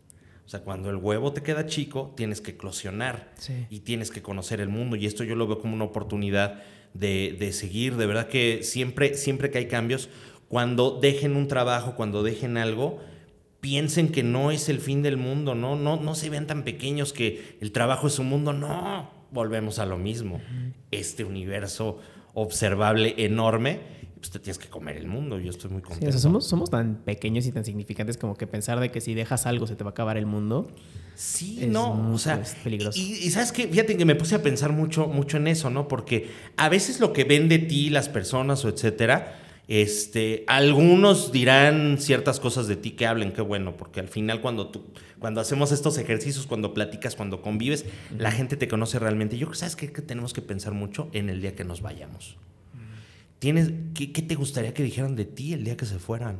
[0.44, 3.66] O sea, cuando el huevo te queda chico, tienes que eclosionar Sí.
[3.70, 4.96] y tienes que conocer el mundo.
[4.96, 7.96] Y esto yo lo veo como una oportunidad de, de seguir.
[7.96, 10.10] De verdad que siempre, siempre que hay cambios,
[10.48, 13.00] cuando dejen un trabajo, cuando dejen algo,
[13.62, 15.74] piensen que no es el fin del mundo, ¿no?
[15.74, 18.52] No, no se vean tan pequeños que el trabajo es un mundo.
[18.52, 20.40] No, volvemos a lo mismo.
[20.90, 22.00] Este universo
[22.34, 23.80] observable enorme,
[24.16, 25.38] pues te tienes que comer el mundo.
[25.38, 26.08] Yo estoy muy Sí, contento.
[26.08, 29.14] o sea, somos, somos tan pequeños y tan significantes como que pensar de que si
[29.14, 30.68] dejas algo se te va a acabar el mundo.
[31.14, 32.98] Sí, Es no, muy, o sea, pues, peligroso.
[32.98, 35.88] Y, y sabes que, fíjate que me puse a pensar mucho, mucho en eso, ¿no?
[35.88, 39.38] Porque a veces lo que ven de ti las personas o etcétera,
[39.68, 44.68] Este, algunos dirán ciertas cosas de ti que hablen, qué bueno, porque al final cuando
[44.68, 44.84] tú,
[45.18, 47.84] cuando hacemos estos ejercicios, cuando platicas, cuando convives,
[48.16, 49.38] la gente te conoce realmente.
[49.38, 49.92] Yo creo, ¿sabes qué?
[49.92, 52.36] Que tenemos que pensar mucho en el día que nos vayamos.
[53.40, 56.38] ¿Tienes, qué, qué, te gustaría que dijeran de ti el día que se fueran?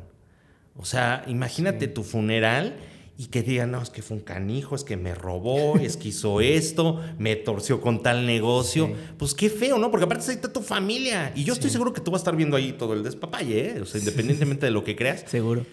[0.77, 2.77] O sea, imagínate tu funeral
[3.19, 6.09] y que digan, no, es que fue un canijo, es que me robó, es que
[6.09, 8.91] hizo esto, me torció con tal negocio.
[9.17, 9.89] Pues qué feo, ¿no?
[9.89, 11.31] Porque aparte ahí está tu familia.
[11.35, 13.81] Y yo estoy seguro que tú vas a estar viendo ahí todo el despapalle, ¿eh?
[13.81, 15.23] O sea, independientemente de lo que creas.
[15.25, 15.65] Seguro.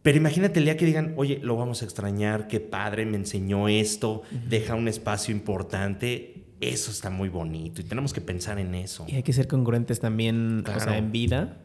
[0.00, 3.68] Pero imagínate el día que digan, oye, lo vamos a extrañar, qué padre, me enseñó
[3.68, 6.46] esto, deja un espacio importante.
[6.60, 9.04] Eso está muy bonito y tenemos que pensar en eso.
[9.08, 11.58] Y hay que ser congruentes también, o sea, en vida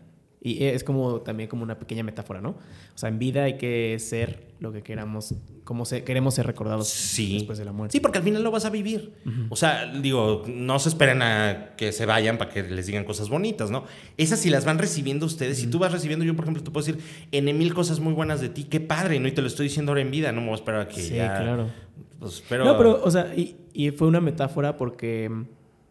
[0.47, 2.51] y es como también como una pequeña metáfora, ¿no?
[2.51, 6.87] O sea, en vida hay que ser lo que queramos, como se, queremos ser recordados
[7.17, 7.93] después de la muerte.
[7.93, 9.13] Sí, porque al final lo vas a vivir.
[9.49, 13.29] O sea, digo, no se esperen a que se vayan para que les digan cosas
[13.29, 13.83] bonitas, ¿no?
[14.15, 16.85] Esas si las van recibiendo ustedes, si tú vas recibiendo, yo por ejemplo te puedo
[16.85, 19.27] decir en mil cosas muy buenas de ti, qué padre, ¿no?
[19.27, 21.01] Y te lo estoy diciendo ahora en vida, no me voy a esperar a que
[21.01, 21.41] sí, ya...
[21.41, 21.69] claro.
[22.19, 22.65] Pues, pero...
[22.65, 25.29] No, pero, o sea, y, y fue una metáfora porque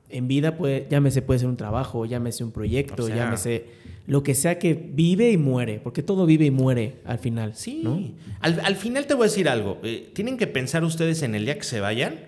[0.09, 3.67] en vida puede, llámese puede ser un trabajo, llámese un proyecto, o sea, llámese
[4.07, 7.55] lo que sea que vive y muere, porque todo vive y muere al final.
[7.55, 8.01] Sí, ¿no?
[8.41, 9.79] al, al, final te voy a decir algo.
[9.83, 12.21] Eh, tienen que pensar ustedes en el día que se vayan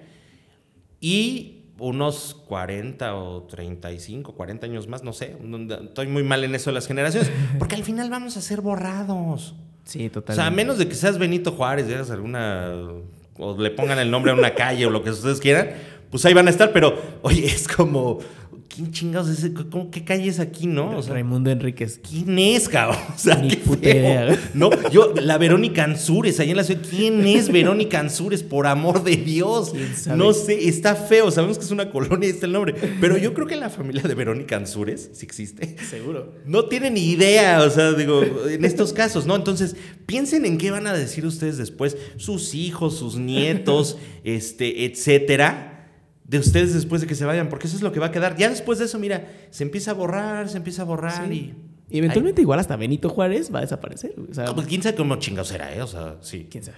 [1.00, 5.36] y unos 40 o 35, 40 años más, no sé.
[5.84, 9.54] Estoy muy mal en eso de las generaciones, porque al final vamos a ser borrados.
[9.84, 10.32] Sí, totalmente.
[10.32, 12.72] O sea, a menos de que seas Benito Juárez, digas alguna
[13.38, 15.70] o le pongan el nombre a una calle o lo que ustedes quieran,
[16.10, 18.18] pues ahí van a estar, pero oye, es como
[18.78, 19.52] ¿quién chingados es ese?
[19.52, 20.96] ¿Cómo, ¿Qué calle es aquí, no?
[20.96, 21.98] O sea, Raimundo Enríquez.
[21.98, 22.96] ¿Quién es, cabrón?
[23.14, 24.38] O sea, Ni puta idea.
[24.54, 26.82] No, yo, la Verónica Ansures, ahí en la ciudad.
[26.88, 28.44] ¿Quién es Verónica Ansures?
[28.44, 29.72] Por amor de Dios.
[30.14, 31.32] No sé, está feo.
[31.32, 32.74] Sabemos que es una colonia y está el nombre.
[33.00, 35.76] Pero yo creo que la familia de Verónica Ansures, si existe.
[35.90, 36.34] Seguro.
[36.46, 39.34] No tiene ni idea, o sea, digo, en estos casos, ¿no?
[39.34, 39.74] Entonces,
[40.06, 45.77] piensen en qué van a decir ustedes después, sus hijos, sus nietos, este, etcétera
[46.28, 48.36] de ustedes después de que se vayan, porque eso es lo que va a quedar.
[48.36, 51.54] Ya después de eso, mira, se empieza a borrar, se empieza a borrar y...
[51.90, 54.14] Y eventualmente igual hasta Benito Juárez va a desaparecer.
[54.30, 55.80] O sea, no, pues quién sabe cómo chingados será, ¿eh?
[55.80, 56.46] O sea, sí.
[56.50, 56.76] ¿Quién sabe?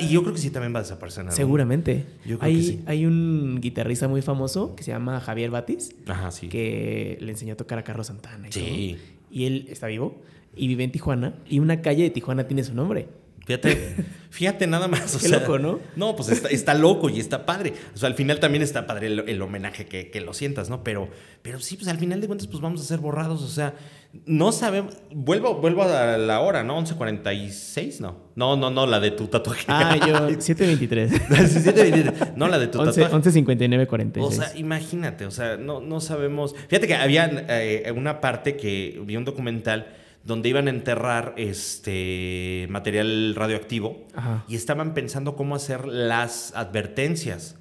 [0.00, 1.24] Y yo creo que sí también va a desaparecer.
[1.24, 2.04] En Seguramente.
[2.26, 2.82] Yo creo hay, que sí.
[2.84, 5.94] hay un guitarrista muy famoso que se llama Javier Batis.
[6.06, 6.48] Ajá, sí.
[6.48, 8.48] Que le enseñó a tocar a Carlos Santana.
[8.48, 8.60] Y sí.
[8.98, 9.14] Todo.
[9.30, 10.20] Y él está vivo
[10.54, 11.34] y vive en Tijuana.
[11.48, 13.08] Y una calle de Tijuana tiene su nombre.
[13.50, 13.96] Fíjate,
[14.30, 15.14] fíjate nada más.
[15.16, 15.80] O Qué sea, loco, ¿no?
[15.96, 17.72] No, pues está, está, loco y está padre.
[17.94, 20.84] O sea, al final también está padre el, el homenaje que, que, lo sientas, ¿no?
[20.84, 21.08] Pero,
[21.42, 23.42] pero sí, pues al final de cuentas, pues vamos a ser borrados.
[23.42, 23.74] O sea,
[24.24, 24.96] no sabemos.
[25.12, 26.80] Vuelvo, vuelvo a la hora, ¿no?
[26.80, 28.30] 11.46, no.
[28.36, 29.64] No, no, no, la de tu tatuaje.
[29.66, 31.08] Ah, yo, 7.23.
[31.28, 32.32] 7.23.
[32.36, 33.30] No, la de tu 11, tatuaje.
[33.30, 34.22] 11.59.46.
[34.22, 36.54] O sea, imagínate, o sea, no, no sabemos.
[36.68, 42.66] Fíjate que había eh, una parte que vi un documental donde iban a enterrar este
[42.70, 44.44] material radioactivo Ajá.
[44.48, 47.56] y estaban pensando cómo hacer las advertencias.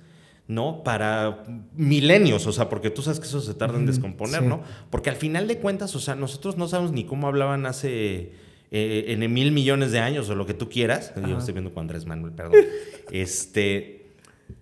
[0.47, 0.81] ¿no?
[0.83, 1.43] Para
[1.75, 4.47] milenios, o sea, porque tú sabes que eso se tarda en descomponer, sí.
[4.47, 4.63] ¿no?
[4.89, 8.31] Porque al final de cuentas, o sea, nosotros no sabemos ni cómo hablaban hace
[8.71, 11.13] eh, en mil millones de años o lo que tú quieras.
[11.15, 11.27] Ajá.
[11.27, 12.61] Yo estoy viendo con Andrés Manuel, perdón.
[13.11, 13.98] este,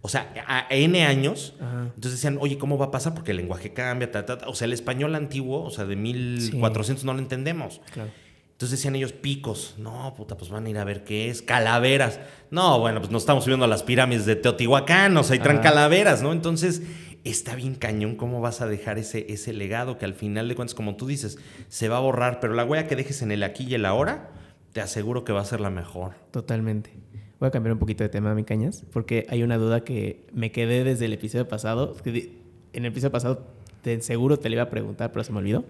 [0.01, 1.55] o sea, a N años.
[1.59, 1.91] Ajá.
[1.95, 3.13] Entonces decían, oye, ¿cómo va a pasar?
[3.13, 4.47] Porque el lenguaje cambia, ta, ta, ta.
[4.47, 7.05] O sea, el español antiguo, o sea, de 1400 sí.
[7.05, 7.81] no lo entendemos.
[7.93, 8.09] Claro.
[8.57, 9.75] Entonces decían ellos picos.
[9.77, 11.43] No, puta, pues van a ir a ver qué es.
[11.43, 12.19] Calaveras.
[12.49, 15.59] No, bueno, pues nos estamos subiendo a las pirámides de Teotihuacán, o sea, y traen
[15.59, 16.31] calaveras, ¿no?
[16.31, 16.81] Entonces
[17.23, 20.73] está bien cañón cómo vas a dejar ese, ese legado que al final de cuentas,
[20.73, 23.65] como tú dices, se va a borrar, pero la huella que dejes en el aquí
[23.65, 24.31] y el ahora,
[24.73, 26.13] te aseguro que va a ser la mejor.
[26.31, 26.93] Totalmente.
[27.39, 30.51] Voy a cambiar un poquito de tema, mi cañas, porque hay una duda que me
[30.51, 31.95] quedé desde el episodio pasado.
[32.03, 32.33] En
[32.73, 33.45] el episodio pasado,
[33.83, 35.63] te, seguro te le iba a preguntar, pero se me olvidó.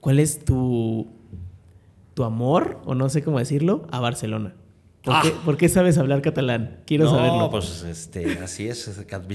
[0.00, 1.08] ¿Cuál es tu,
[2.14, 4.54] tu amor, o no sé cómo decirlo, a Barcelona?
[5.02, 5.20] ¿Por, ah.
[5.24, 6.82] qué, ¿Por, qué, sabes hablar catalán?
[6.86, 7.38] Quiero no, saberlo.
[7.38, 8.88] No, pues este, así es,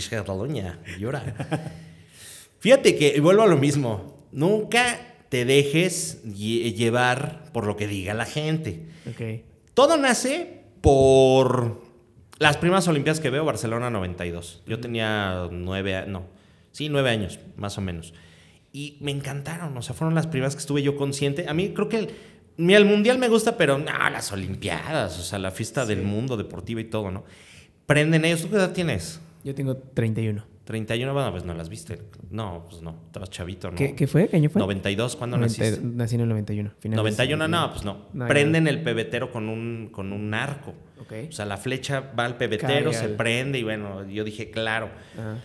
[0.09, 1.22] Cataluña, llora.
[2.59, 4.26] Fíjate que vuelvo a lo mismo.
[4.32, 8.88] Nunca te dejes llevar por lo que diga la gente.
[9.13, 9.43] Okay.
[9.74, 11.82] Todo nace por
[12.39, 14.63] las primeras Olimpiadas que veo, Barcelona 92.
[14.65, 16.25] Yo tenía nueve, no,
[16.71, 18.13] sí, nueve años, más o menos.
[18.73, 21.47] Y me encantaron, o sea, fueron las primeras que estuve yo consciente.
[21.47, 22.09] A mí creo que el,
[22.57, 25.93] Mira, el mundial me gusta, pero no, las olimpiadas, o sea, la fiesta sí.
[25.93, 27.23] del mundo deportiva y todo, ¿no?
[27.86, 28.41] Prenden ellos.
[28.41, 29.21] ¿Tú qué edad tienes?
[29.43, 30.43] Yo tengo 31.
[30.68, 31.97] 31, bueno, pues no las viste.
[32.30, 33.78] No, pues no, estabas chavito, ¿no?
[33.78, 34.28] ¿Qué, ¿Qué, fue?
[34.28, 34.59] ¿Qué año fue?
[34.59, 35.88] 92, ¿cuándo 90, naciste?
[35.88, 36.72] Nací en el 91.
[36.84, 38.07] 91, no, pues no.
[38.11, 38.70] no Prenden no.
[38.70, 40.74] el pebetero con un, con un arco.
[41.03, 41.30] Okay.
[41.30, 44.89] O sea, la flecha va al pebetero, se prende y bueno, yo dije, claro.
[45.18, 45.38] Ajá.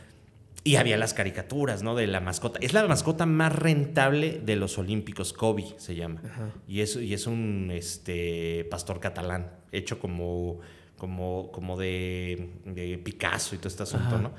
[0.64, 1.94] Y había las caricaturas, ¿no?
[1.94, 2.58] De la mascota.
[2.62, 6.20] Es la mascota más rentable de los Olímpicos, Kobe se llama.
[6.68, 10.60] Y es, y es un este, pastor catalán, hecho como,
[10.96, 14.22] como, como de, de Picasso y todo este asunto, Ajá.
[14.22, 14.32] ¿no?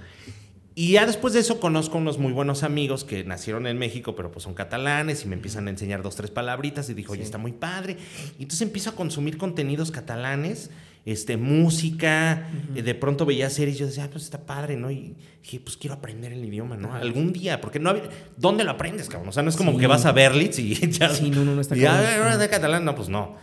[0.76, 4.32] Y ya después de eso conozco unos muy buenos amigos que nacieron en México, pero
[4.32, 7.26] pues son catalanes y me empiezan a enseñar dos, tres palabritas y dijo, oye, Sí.
[7.26, 7.98] está muy padre.
[8.40, 10.72] Y entonces empiezo a consumir contenidos catalanes,
[11.06, 14.90] este, música, eh, de pronto veía series y yo decía, ah, pues está padre, ¿no?
[14.90, 16.94] Y dije, pues quiero aprender el idioma, ¿no?
[16.96, 19.30] Algún día, porque no había- ¿dónde lo aprendes, cabrón?
[19.30, 19.78] O sea, no es como Sí.
[19.80, 21.10] que vas a Berlitz y ya...
[21.10, 23.36] Sí, no, no, no está y, ah, de catalán, no, pues no.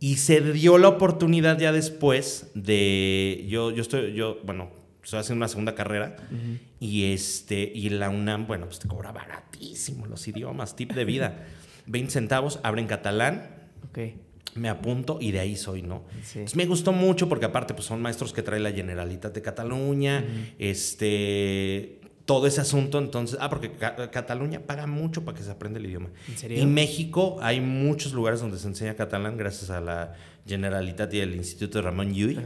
[0.00, 3.46] Y se dio la oportunidad ya después de.
[3.48, 4.70] Yo, yo estoy, yo, bueno,
[5.02, 6.16] estoy haciendo una segunda carrera
[6.80, 11.44] y este, y la UNAM, bueno, pues te cobra baratísimo los idiomas, tip de vida.
[11.86, 13.50] 20 centavos, abre en catalán,
[13.90, 13.98] Ok.
[14.54, 16.04] me apunto y de ahí soy, ¿no?
[16.22, 16.38] Sí.
[16.38, 20.24] Entonces, me gustó mucho porque aparte pues son maestros que trae la Generalitat de Cataluña,
[20.82, 25.80] este todo ese asunto, entonces, ah, porque Ca- Cataluña paga mucho para que se aprenda
[25.80, 26.10] el idioma.
[26.28, 26.62] ¿En serio?
[26.62, 30.14] Y México hay muchos lugares donde se enseña catalán gracias a la
[30.46, 32.40] Generalitat y el Instituto de Ramón Llull.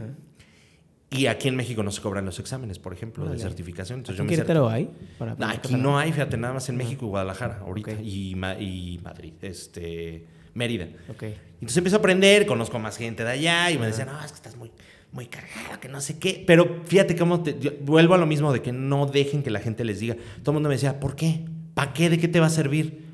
[1.09, 3.99] Y aquí en México no se cobran los exámenes, por ejemplo, de certificación.
[3.99, 4.29] Entonces ¿En yo
[4.65, 4.89] me hay?
[5.17, 7.93] Para No, aquí no hay, fíjate, nada más en México y Guadalajara ahorita.
[8.01, 10.87] Y, Ma- y Madrid, este, Mérida.
[11.09, 11.23] Ok.
[11.53, 14.35] Entonces empiezo a aprender, conozco más gente de allá y me decían, no, es que
[14.35, 14.69] estás muy,
[15.13, 16.43] muy cagado, que no sé qué.
[16.45, 19.59] Pero fíjate cómo te, yo vuelvo a lo mismo de que no dejen que la
[19.61, 20.15] gente les diga.
[20.43, 21.45] Todo el mundo me decía, ¿por qué?
[21.73, 22.09] ¿Para qué?
[22.09, 23.05] ¿De qué te va a servir?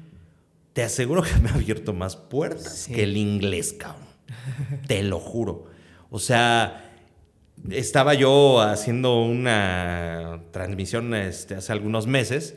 [0.74, 2.94] Te aseguro que me ha abierto más puertas Sí.
[2.94, 4.02] que el inglés, cabrón.
[4.88, 5.68] te lo juro.
[6.10, 6.93] O sea,
[7.70, 12.56] estaba yo haciendo una transmisión este, hace algunos meses.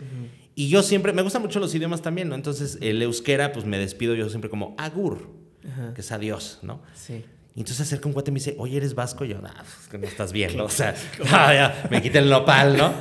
[0.54, 2.34] Y yo siempre, me gustan mucho los idiomas también, ¿no?
[2.34, 5.28] Entonces, el euskera, pues me despido yo siempre como agur,
[5.70, 5.92] Ajá.
[5.92, 6.80] que es adiós, ¿no?
[6.94, 7.24] Sí.
[7.54, 9.24] Y entonces se acerca un cuate y me dice, oye, ¿eres vasco?
[9.24, 10.64] Y yo, no, pues, que no estás bien, ¿no?
[10.66, 10.94] O sea,
[11.30, 12.92] ah, ya, me quité el nopal, ¿no?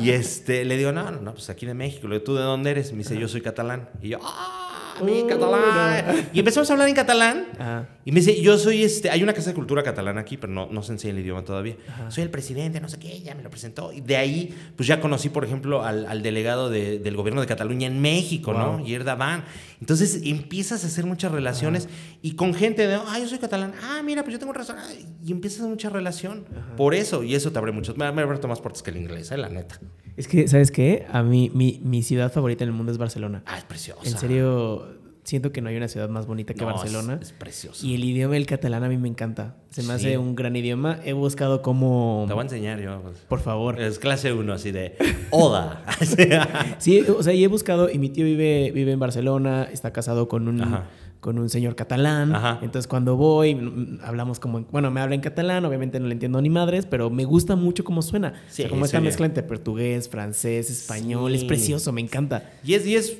[0.00, 2.08] Y este, le digo, no, no, no, pues aquí de México.
[2.08, 2.92] Le digo, ¿tú de dónde eres?
[2.92, 3.88] Me dice, yo soy catalán.
[4.02, 4.65] Y yo, ¡ah,
[5.04, 6.28] mi catalán!
[6.32, 7.46] Y empezamos a hablar en catalán.
[7.58, 7.88] Ajá.
[8.04, 10.68] Y me dice, yo soy este, hay una casa de cultura catalana aquí, pero no,
[10.70, 11.76] no se enseña el idioma todavía.
[11.88, 12.10] Ajá.
[12.10, 13.92] Soy el presidente, no sé qué, ya me lo presentó.
[13.92, 17.46] Y de ahí, pues ya conocí, por ejemplo, al, al delegado de- del gobierno de
[17.46, 18.60] Cataluña en México, Wow.
[18.78, 18.84] ¿no?
[18.84, 19.44] Yerda Van.
[19.80, 21.88] Entonces empiezas a hacer muchas relaciones
[22.22, 25.04] y con gente de, ah, yo soy catalán, ah, mira, pues yo tengo un restaurante.
[25.24, 26.44] Y empiezas a hacer mucha relación.
[26.76, 29.30] Por eso, y eso te abre muchos, me, me abierto más puertas que el inglés,
[29.32, 29.36] ¿eh?
[29.36, 29.80] la neta.
[30.16, 31.06] Es que, ¿sabes qué?
[31.12, 33.42] A mí, mi, mi ciudad favorita en el mundo es Barcelona.
[33.44, 34.00] Ah, es preciosa.
[34.08, 34.85] En serio,
[35.26, 37.18] siento que no hay una ciudad más bonita que No, Barcelona.
[37.20, 37.84] Es, preciosa.
[37.84, 39.56] Y el idioma del catalán a mí me encanta.
[39.70, 40.06] Se me Sí.
[40.06, 41.00] hace un gran idioma.
[41.04, 42.24] He buscado cómo...
[42.28, 43.02] Te voy a enseñar yo.
[43.02, 43.18] pues.
[43.28, 43.80] Por favor.
[43.80, 44.96] Es clase 1, así de,
[45.30, 45.82] Oda.
[46.78, 50.28] Sí, o sea, y he buscado, y mi tío vive, vive en Barcelona, está casado
[50.28, 50.84] con un, Ajá.
[51.20, 52.34] Con un señor catalán.
[52.34, 52.58] Ajá.
[52.62, 56.12] Entonces cuando voy, mm, hablamos como, en- bueno, me habla en catalán, obviamente no le
[56.12, 58.28] entiendo ni madres, pero me gusta mucho cómo suena.
[58.28, 62.50] o Sí, sea, como esta mezcla entre portugués, francés, español, es precioso, me encanta.
[62.64, 63.16] Y es, y es, eh,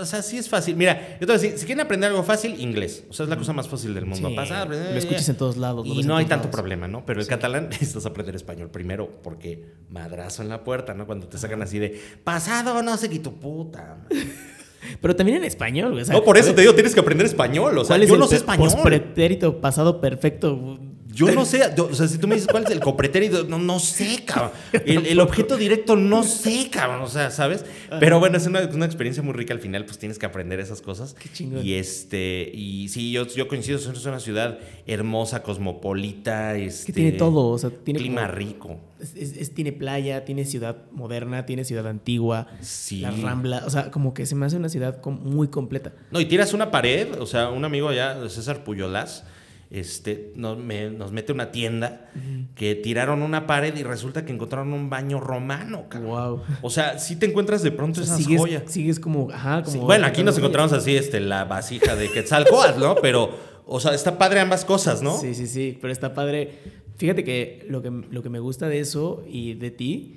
[0.00, 0.76] o sea, sí es fácil.
[0.76, 3.04] Mira, decir, si quieren aprender algo fácil, inglés.
[3.10, 4.28] O sea, es la cosa más fácil del mundo.
[4.28, 6.54] Sí, Pasa, lo escuchas en todos lados, Y no hay tanto lados.
[6.60, 7.04] problema, ¿no?
[7.06, 11.06] Pero el catalán necesitas aprender español primero porque madrazo en la puerta, ¿no?
[11.06, 14.06] Cuando te sacan así de, pasado, no sé qué tu puta.
[14.80, 14.98] Madre".
[15.00, 16.02] Pero también en español, güey.
[16.02, 17.76] o sea, no, por eso te digo, tienes que aprender español.
[17.78, 18.70] O sea, ¿cuál es yo el no sé español.
[18.70, 20.78] pospretérito pasado perfecto?
[21.12, 23.58] Yo no sé, yo- o sea, si tú me dices cuál es el copretérito, no,
[23.58, 24.52] no sé, cabrón.
[24.72, 27.64] El, el objeto directo, no sé, cabrón, o sea, ¿sabes?
[27.98, 30.80] Pero bueno, es una, una experiencia muy rica al final, pues tienes que aprender esas
[30.82, 31.14] cosas.
[31.18, 31.66] Qué chingón.
[31.66, 37.12] Y este, y sí, yo, yo coincido, es una ciudad hermosa, cosmopolita, este, que tiene
[37.12, 38.76] todo, o sea, tiene clima como- rico.
[39.00, 43.00] Es- es- es- tiene playa, tiene ciudad moderna, tiene ciudad antigua, Sí.
[43.00, 45.92] la Rambla, o sea, como que se me hace una ciudad muy completa.
[46.10, 49.24] No, y tiras una pared, o sea, un amigo allá, César Puyolás,
[49.70, 52.10] este, nos, me- nos mete una tienda
[52.56, 56.10] que tiraron una pared y resulta que encontraron un baño romano, cabrón.
[56.10, 56.42] Wow.
[56.62, 58.62] O sea, sí te encuentras de pronto esas sigues, joyas.
[58.66, 62.80] sigues como, ajá, como Sí, bueno, aquí nos encontramos así, este, la vasija de Quetzalcóatl,
[62.80, 62.96] ¿no?
[62.96, 63.30] Pero,
[63.64, 65.16] o sea, está padre ambas cosas, ¿no?
[65.18, 66.50] Sí, sí, sí, pero está padre.
[66.96, 70.16] Fíjate que lo que, lo que me gusta de eso y de ti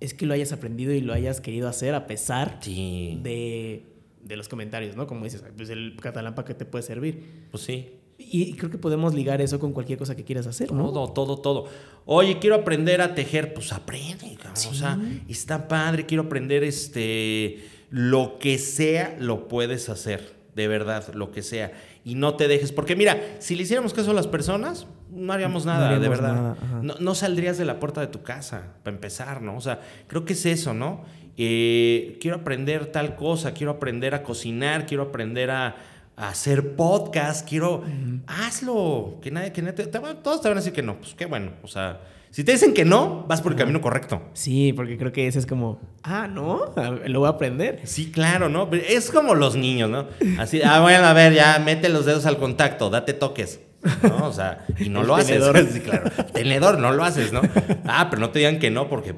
[0.00, 3.18] es que lo hayas aprendido y lo hayas querido hacer a pesar Sí.
[3.22, 3.82] de,
[4.22, 5.06] de los comentarios, ¿no?
[5.06, 7.46] Como dices, pues el catalán para qué te puede servir.
[7.50, 7.88] Pues sí.
[8.18, 10.92] Y, creo que podemos ligar eso con cualquier cosa que quieras hacer, ¿no?
[10.92, 11.68] Todo, todo, todo.
[12.06, 13.54] Oye, quiero aprender a tejer.
[13.54, 14.64] Pues aprende, cabrón.
[14.70, 14.98] O sea,
[15.28, 16.06] está padre.
[16.06, 17.68] Quiero aprender este.
[17.90, 20.34] Lo que sea, lo puedes hacer.
[20.54, 21.72] De verdad, lo que sea.
[22.04, 22.70] Y no te dejes.
[22.70, 26.34] Porque mira, si le hiciéramos caso a las personas, no haríamos No nada, de verdad.
[26.34, 29.56] nada, no, no saldrías de la puerta de tu casa, para empezar, ¿no?
[29.56, 31.04] O sea, creo que es eso, ¿no?
[31.36, 35.76] Eh, quiero aprender tal cosa, quiero aprender a cocinar, quiero aprender a,
[36.16, 37.82] hacer podcast, quiero,
[38.26, 39.18] hazlo.
[39.22, 40.96] Que nadie, que nadie te- todos te van a decir que no.
[40.98, 41.52] Pues qué bueno.
[41.62, 42.00] O sea,
[42.30, 44.22] si te dicen que no, vas por el camino correcto.
[44.32, 46.72] Sí, porque creo que ese es como, ah, no,
[47.06, 47.80] lo voy a aprender.
[47.84, 48.68] Sí, claro, ¿no?
[48.70, 50.06] Pero Es como los niños, ¿no?
[50.38, 53.60] Así, ah, bueno, a ver, ya mete los dedos al contacto, date toques.
[54.02, 54.26] ¿no?
[54.28, 55.56] O sea, y no El lo tenedor.
[55.58, 55.72] haces.
[55.74, 56.10] Sí, claro.
[56.32, 57.42] Tenedor, no lo haces, ¿no?
[57.84, 59.14] Ah, pero no te digan que no, porque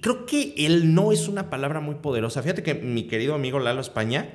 [0.00, 2.40] creo que el no es una palabra muy poderosa.
[2.42, 4.30] Fíjate que mi querido amigo Lalo España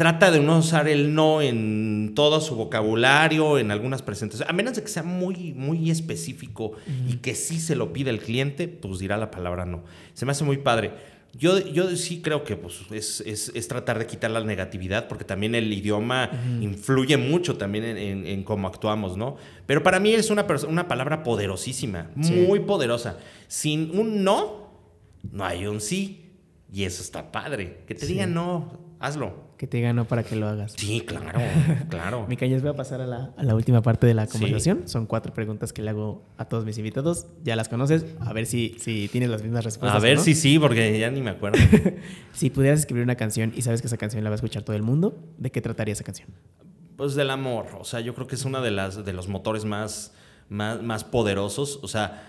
[0.00, 4.48] trata de no usar el no en todo su vocabulario, en algunas presentaciones.
[4.48, 6.72] A menos de que sea muy, muy específico
[7.06, 9.84] y que sí se lo pide el cliente, pues dirá la palabra no.
[10.14, 10.92] Se me hace muy padre.
[11.38, 15.24] Yo, yo sí creo que pues, es, es- es tratar de quitar la negatividad, porque
[15.26, 16.30] también el idioma
[16.62, 19.36] influye mucho también en, en- en cómo actuamos, ¿no?
[19.66, 22.32] Pero para mí es una, una palabra poderosísima, Sí.
[22.48, 23.18] muy poderosa.
[23.48, 24.70] Sin un no,
[25.30, 26.30] no hay un sí.
[26.72, 27.84] Y eso está padre.
[27.86, 28.14] Que te Sí.
[28.14, 29.49] digan no, hazlo.
[29.60, 30.72] Que te diga no para que lo hagas.
[30.74, 31.38] Sí, claro,
[31.90, 32.26] claro.
[32.26, 34.32] Mi cañas, voy a pasar a la, a la última parte de la Sí.
[34.32, 34.88] conversación.
[34.88, 37.26] Son cuatro preguntas que le hago a todos mis invitados.
[37.44, 38.06] Ya las conoces.
[38.20, 40.00] A ver si, si tienes las mismas respuestas.
[40.00, 40.22] A ver no.
[40.24, 41.58] si sí, porque ya ni me acuerdo.
[42.32, 44.76] Si pudieras escribir una canción y sabes que esa canción la va a escuchar todo
[44.76, 46.30] el mundo, ¿de qué trataría esa canción?
[46.96, 47.66] Pues del amor.
[47.78, 50.14] O sea, yo creo que es uno de, las, de los motores más,
[50.48, 51.80] más, más poderosos.
[51.82, 52.22] O sea,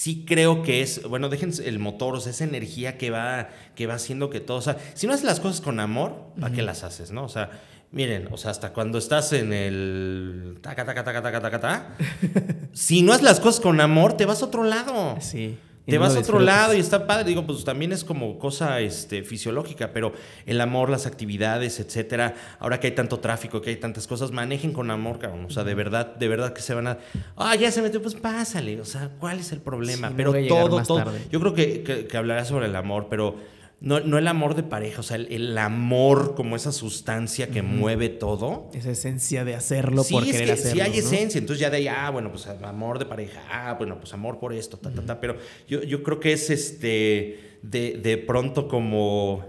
[0.00, 3.86] sí creo que es, bueno, déjense el motor, o sea, esa energía que va, que
[3.86, 6.62] va haciendo que todo, o sea, si no haces las cosas con amor, ¿para qué
[6.62, 7.22] las haces, no?
[7.22, 7.50] O sea,
[7.92, 11.96] miren, o sea, hasta cuando estás en el taca, taca, taca, taca, taca, taca,
[12.72, 15.18] si no haces las cosas con amor, te vas a otro lado.
[15.20, 15.58] Sí.
[15.90, 17.24] Te vas a otro lado y está padre.
[17.24, 20.12] Digo, pues también es como cosa este, fisiológica, pero
[20.46, 22.34] el amor, las actividades, etcétera.
[22.58, 25.44] Ahora que hay tanto tráfico, que hay tantas cosas, manejen con amor, cabrón.
[25.44, 26.98] O sea, de verdad, de verdad que se van a.
[27.36, 28.80] Ah, ya se metió, pues pásale.
[28.80, 30.08] O sea, ¿cuál es el problema?
[30.08, 30.98] Sí, pero todo, todo.
[30.98, 31.20] tarde.
[31.30, 33.36] Yo creo que, que, que hablará sobre el amor, pero
[33.80, 37.62] no, no el amor de pareja, o sea, el, el amor como esa sustancia que
[37.62, 38.68] mueve todo.
[38.74, 40.72] Esa esencia de hacerlo Sí, por es querer que hacerlo.
[40.74, 40.96] sí hay ¿no?
[40.98, 44.38] esencia, entonces ya de ahí, ah, bueno, pues amor de pareja, ah, bueno, pues amor
[44.38, 48.68] por esto, ta, ta, ta, pero yo, yo creo que es este, de, de pronto
[48.68, 49.46] como,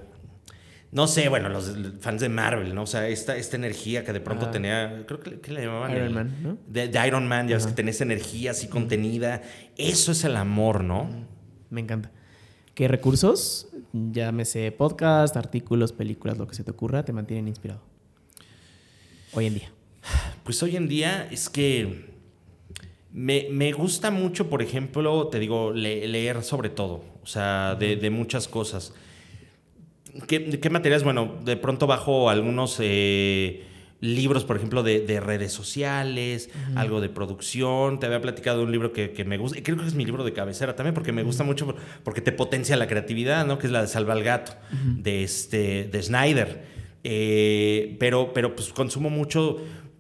[0.94, 2.84] no sé, bueno, los fans de Marvel, ¿no?
[2.84, 6.08] O sea, esta, esta energía que de pronto tenía, creo que, que le llamaban Iron
[6.08, 6.58] el- Man, ¿no?
[6.68, 9.42] De, de Iron Man, ya ves que tenés energía así contenida,
[9.78, 11.10] eso es el amor, ¿no?
[11.70, 12.12] Me encanta.
[12.74, 17.82] ¿Qué recursos, llámese podcast, artículos, películas, lo que se te ocurra, te mantienen inspirado?
[19.34, 19.72] Hoy en día.
[20.44, 22.12] Pues hoy en día es que
[23.12, 28.10] me, me gusta mucho, por ejemplo, te digo, le- leer sobre todo, o sea, de,
[28.10, 28.94] muchas cosas.
[30.28, 31.04] ¿Qué, qué materiales?
[31.04, 33.64] Bueno, de pronto bajo algunos eh,
[34.02, 38.00] libros, por ejemplo, de, de redes sociales, algo de producción.
[38.00, 40.04] Te había platicado de un libro que, que me gusta, y creo que es mi
[40.06, 43.58] libro de cabecera también, porque me gusta mucho, por- porque te potencia la creatividad, ¿no?
[43.60, 44.54] Que es la de Salva al Gato,
[44.98, 46.64] de, este, de Snyder.
[47.04, 49.58] Eh, pero, pero pues consumo mucho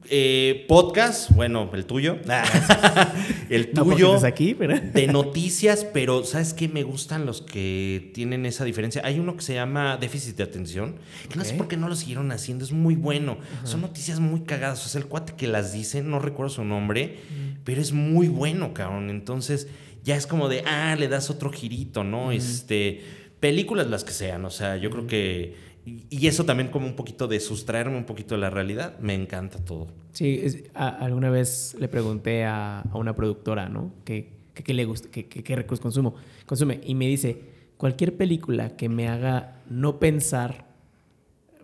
[0.09, 2.17] eh, podcast, bueno, el tuyo.
[3.49, 4.79] el No porque tuyo aquí, pero...
[4.93, 6.67] de noticias, pero ¿sabes qué?
[6.67, 9.01] Me gustan los que tienen esa diferencia.
[9.05, 10.95] Hay uno que se llama déficit de atención,
[11.29, 13.37] que no sé por qué no lo siguieron haciendo, es muy bueno.
[13.63, 14.85] Son noticias muy cagadas.
[14.85, 17.19] O sea, el cuate que las dice, no recuerdo su nombre,
[17.63, 19.09] pero es muy bueno, cabrón.
[19.09, 19.67] Entonces,
[20.03, 22.31] ya es como de, ah, le das otro girito, ¿no?
[22.31, 23.01] Este,
[23.39, 25.70] películas las que sean, o sea, yo creo que...
[25.85, 29.13] Y y eso también como un poquito de sustraerme un poquito de la realidad, me
[29.15, 29.87] encanta todo.
[30.11, 33.91] Sí, es- a- alguna vez le pregunté a, a una productora, ¿no?
[34.05, 36.13] ¿Qué, qué, qué le gusta, qué, qué, recursos consumo,
[36.45, 36.81] consume?
[36.85, 37.41] Y me dice,
[37.77, 40.65] cualquier película que me haga no pensar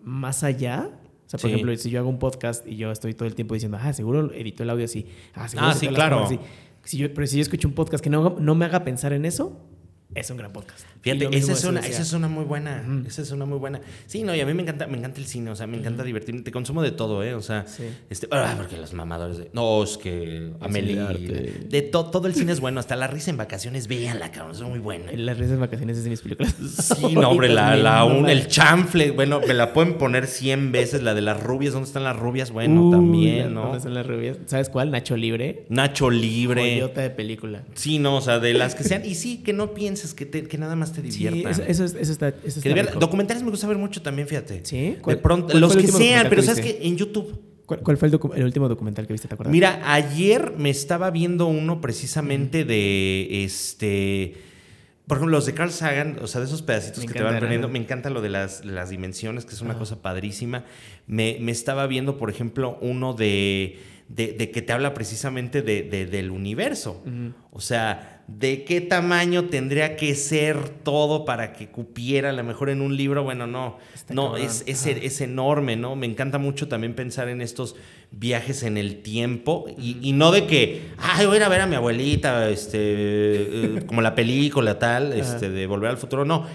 [0.02, 0.90] más allá.
[1.26, 1.54] O sea, por Sí.
[1.54, 4.32] ejemplo, si yo hago un podcast y yo estoy todo el tiempo diciendo, ah, seguro
[4.32, 5.06] editó el audio así.
[5.34, 6.16] Ah, seguro Ah, sí, claro.
[6.16, 6.40] tomas así".
[6.84, 9.26] Si yo, pero si yo escucho un podcast que no, no me haga pensar en
[9.26, 9.60] eso,
[10.20, 10.80] es un gran podcast.
[11.00, 12.84] Fíjate, esa es, una, esa es una muy buena.
[13.06, 13.80] Esa es una muy buena.
[14.06, 16.02] Sí, no, y a mí me encanta, me encanta el cine, o sea, me encanta
[16.02, 16.42] divertirme.
[16.42, 17.34] Te consumo de todo, ¿eh?
[17.34, 17.84] O sea, Sí.
[18.10, 19.50] este, ah, porque los mamadores de.
[19.52, 20.96] No, es que Amelie.
[20.96, 21.66] de.
[21.68, 24.60] De to- todo el cine es bueno, hasta la risa en vacaciones, véanla, cabrón, es
[24.62, 25.12] muy buena.
[25.12, 26.54] Las risas de vacaciones es de mis películas.
[26.98, 31.02] Sí, no, hombre, la, la un- el chanfle, bueno, me la pueden poner 100 veces,
[31.02, 32.50] la de las rubias, ¿dónde están las rubias?
[32.50, 33.62] Bueno, también, ¿no?
[33.62, 34.36] ¿Dónde están las rubias?
[34.46, 34.90] ¿Sabes cuál?
[34.90, 35.64] Nacho Libre.
[35.68, 36.62] Nacho Libre.
[36.74, 37.62] Joyota de película.
[37.74, 39.04] Sí, no, o sea, de las que sean.
[39.04, 41.52] Y sí, que no pienses que, te- que nada más te Sí, diviertan.
[41.52, 42.98] eso, eso, es- eso está, eso rico.
[42.98, 44.60] documentales me gusta ver mucho también, fíjate.
[44.64, 44.90] ¿Sí?
[44.90, 47.40] De ¿Cuál- pronto, los que sean, pero que sabes que en YouTube.
[47.66, 49.28] ¿Cuál, cuál fue el, último documental que viste?
[49.28, 49.52] ¿Te acuerdas?
[49.52, 54.34] Mira, ayer me estaba viendo uno precisamente de este.
[55.06, 57.38] Por ejemplo, los de Carl Sagan, o sea, de esos pedacitos Me que te van
[57.38, 57.68] poniendo.
[57.68, 60.64] Me encanta lo de las, las dimensiones, que es una cosa padrísima.
[61.06, 63.78] Me, me estaba viendo, por ejemplo, uno de,
[64.08, 67.02] de, que te habla precisamente de, del universo.
[67.50, 72.70] O sea, de qué tamaño tendría que ser todo para que cupiera a lo mejor
[72.70, 73.22] en un libro.
[73.22, 73.78] Bueno, no,
[74.10, 75.96] no, es, es, enorme, ¿no?
[75.96, 77.76] Me encanta mucho también pensar en estos
[78.10, 81.66] viajes en el tiempo y, no de que, ay, voy a ir a ver a
[81.66, 86.24] mi abuelita, este, eh, como la película tal, este, de Volver al Futuro.
[86.24, 86.46] No,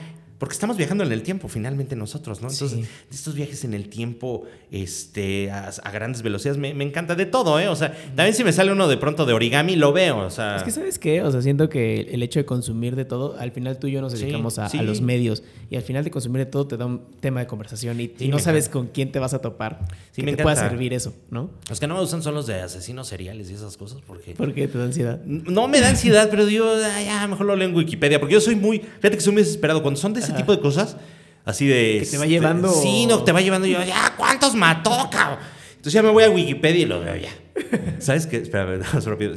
[0.44, 2.50] porque estamos viajando en el tiempo, finalmente nosotros, ¿no?
[2.50, 7.70] Entonces, estos viajes en el tiempo este, a, grandes velocidades, me, encanta de todo, ¿eh?
[7.70, 10.58] O sea, también si me sale uno de pronto de origami, lo veo, o sea...
[10.58, 11.22] Es que, ¿sabes qué?
[11.22, 14.02] O sea, siento que el hecho de consumir de todo, al final tú y yo
[14.02, 17.04] nos dedicamos a, los medios, y al final de consumir de todo te da un
[17.22, 19.80] tema de conversación y, no sabes con quién te vas a topar
[20.14, 21.52] que me te pueda servir eso, ¿no?
[21.70, 24.34] Los que no me gustan son los de asesinos seriales y esas cosas, porque...
[24.34, 25.24] ¿Por qué te da ansiedad?
[25.24, 26.66] No me da ansiedad, pero digo,
[27.06, 28.80] ya, mejor lo leo en Wikipedia, porque yo soy muy...
[28.80, 29.82] Fíjate que soy muy desesperado.
[29.82, 30.98] Cuando son de ese tipo de cosas,
[31.46, 32.00] así de...
[32.04, 32.72] Que te va llevando...
[32.72, 35.40] Sí, no, te va llevando yo, ya, ¿cuántos mató, cabrón?
[35.84, 37.30] Entonces ya me voy a Wikipedia y lo veo ya.
[38.00, 38.38] ¿Sabes qué?
[38.38, 39.36] Espera, más rápido.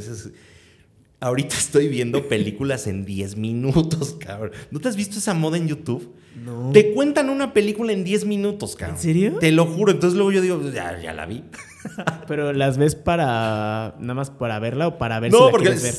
[1.19, 4.53] Ahorita estoy viendo películas en 10 minutos, cabrón.
[4.71, 6.15] ¿No te has visto esa moda en YouTube?
[6.45, 6.71] No.
[6.73, 8.97] Te cuentan una película en 10 minutos, cabrón.
[8.97, 9.39] ¿En serio?
[9.41, 9.91] Te lo juro.
[9.93, 11.43] Entonces luego yo digo, ya, ya la vi.
[12.27, 13.95] Pero las ves para.
[13.99, 15.95] nada más para verla o para ver no, si la porque ver?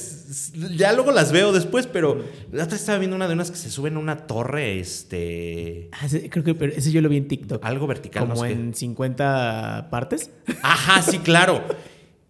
[0.75, 3.69] ya luego las veo después, pero la otra estaba viendo una de unas que se
[3.69, 5.89] suben a una torre, este.
[5.93, 7.63] Ah, creo que pero ese yo lo vi en TikTok.
[7.63, 8.27] Algo vertical.
[8.27, 10.31] Como en 50 partes.
[10.61, 11.63] Ajá, sí, claro.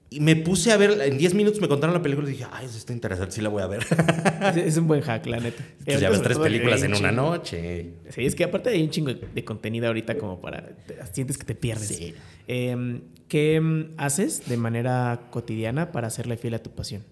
[0.10, 2.66] Y me puse a ver, en 10 minutos me contaron la película y dije, ay,
[2.66, 3.86] eso está interesante, sí la voy a ver.
[4.56, 5.62] es un buen hack, la neta.
[5.80, 7.90] Entonces ya ves tres películas en una noche.
[8.10, 10.64] Sí, es que aparte hay un chingo de contenido ahorita como para...
[11.12, 11.88] Sientes que te pierdes.
[11.88, 12.14] Sí.
[12.48, 17.04] Em, ¿Qué em, haces de manera cotidiana para hacerle fiel a tu pasión?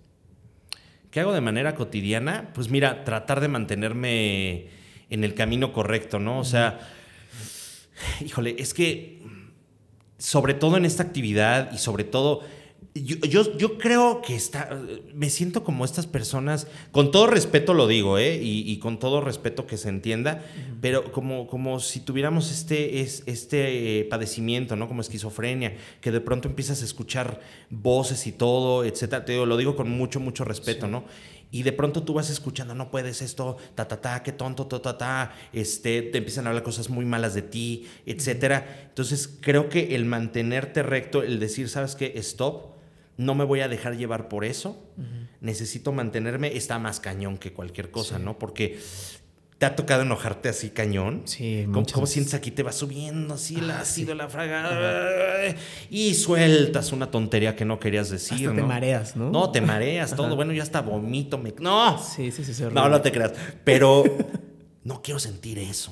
[1.11, 2.51] ¿Qué hago de manera cotidiana?
[2.53, 4.67] Pues mira, tratar de mantenerme
[5.09, 6.39] en el camino correcto, ¿no?
[6.39, 6.79] O sea,
[8.25, 9.21] híjole, es que
[10.17, 12.41] sobre todo en esta actividad y sobre todo
[12.97, 14.69] yo, yo, creo que está,
[15.13, 18.39] me siento como estas personas, con todo respeto lo digo, ¿eh?
[18.41, 20.45] y, con todo respeto que se entienda,
[20.79, 24.87] pero como, como si tuviéramos este, este eh, padecimiento, ¿no?
[24.87, 29.25] Como esquizofrenia, que de pronto empiezas a escuchar voces y todo, etcétera.
[29.25, 31.03] Te digo, lo digo con mucho, mucho respeto, ¿no?
[31.51, 34.81] Y de pronto tú vas escuchando, no puedes esto, ta, ta, ta, qué tonto, ta,
[34.81, 38.87] ta, ta, este, te empiezan a hablar cosas muy malas de ti, etcétera.
[38.87, 42.13] Entonces, creo que el mantenerte recto, el decir, ¿sabes qué?
[42.15, 42.74] Stop
[43.17, 44.89] no me voy a dejar llevar por eso,
[45.41, 48.37] necesito mantenerme, está más cañón que cualquier cosa, ¿no?
[48.37, 48.79] Porque
[49.57, 51.21] te ha tocado enojarte así cañón.
[51.25, 52.51] Sí, ¿Cómo, sientes aquí?
[52.51, 55.55] Te va subiendo así el ah, ácido, la fraga.
[55.89, 58.53] Y sueltas una tontería que no querías decir.
[58.53, 59.29] te mareas, ¿no?
[59.29, 60.35] No, te mareas todo.
[60.35, 61.37] Bueno, ya hasta vomito.
[61.37, 61.53] Me...
[61.59, 61.97] No.
[61.97, 62.63] Sí, sí, sí.
[62.73, 63.33] No, no te creas.
[63.63, 64.03] Pero
[64.83, 65.91] no quiero sentir eso.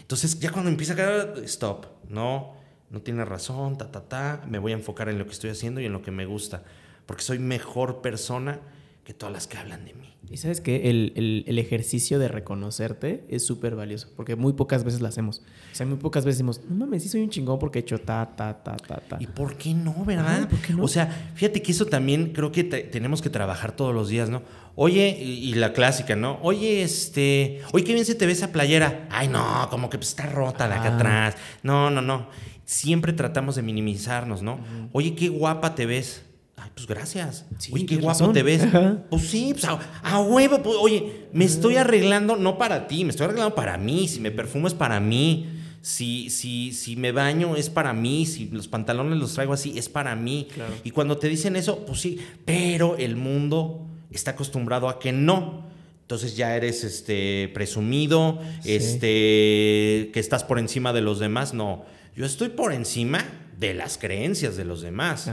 [0.00, 1.86] Entonces, ya cuando empieza a quedar, stop.
[2.08, 2.63] No
[2.94, 5.80] no tiene razón, ta, ta, ta, me voy a enfocar en lo que estoy haciendo
[5.80, 6.62] y en lo que me gusta,
[7.06, 8.60] porque soy mejor persona
[9.04, 10.14] que todas las que hablan de mí.
[10.30, 15.00] Y sabes que el, el, ejercicio de reconocerte es súper valioso, porque muy pocas veces
[15.02, 15.42] lo hacemos.
[15.72, 17.98] O sea, muy pocas veces decimos, no mames, sí soy un chingón porque he hecho
[17.98, 19.16] ta, ta, ta, ta, ta.
[19.20, 20.48] ¿Y por qué no, verdad?
[20.48, 20.84] ¿por qué no?
[20.84, 24.42] O sea, fíjate que eso también creo que tenemos que trabajar todos los días, ¿no?
[24.76, 26.38] Oye, y, la clásica, ¿no?
[26.42, 29.06] Oye, este, oye, qué bien se te ve esa playera.
[29.10, 31.36] Ay, no, como que pues, está rota la acá atrás.
[31.62, 32.28] No, no, no
[32.64, 34.58] siempre tratamos de minimizarnos, ¿no?
[34.92, 36.22] Oye, qué guapa te ves.
[36.56, 37.46] Ay, pues gracias.
[37.72, 38.66] oye, qué guapo te ves.
[39.10, 40.62] Pues sí, pues a, huevo.
[40.62, 44.08] Pues, oye, me estoy arreglando no para ti, me estoy arreglando para mí.
[44.08, 45.50] Si me perfumo es para mí.
[45.82, 48.24] Si, si, si me baño es para mí.
[48.24, 50.48] Si los pantalones los traigo así es para mí.
[50.84, 52.18] Y cuando te dicen eso, pues sí.
[52.44, 55.64] Pero el mundo está acostumbrado a que no.
[56.02, 61.54] Entonces ya eres este presumido, este que estás por encima de los demás.
[61.54, 61.84] No
[62.14, 63.24] yo estoy por encima
[63.58, 65.30] de las creencias de los demás.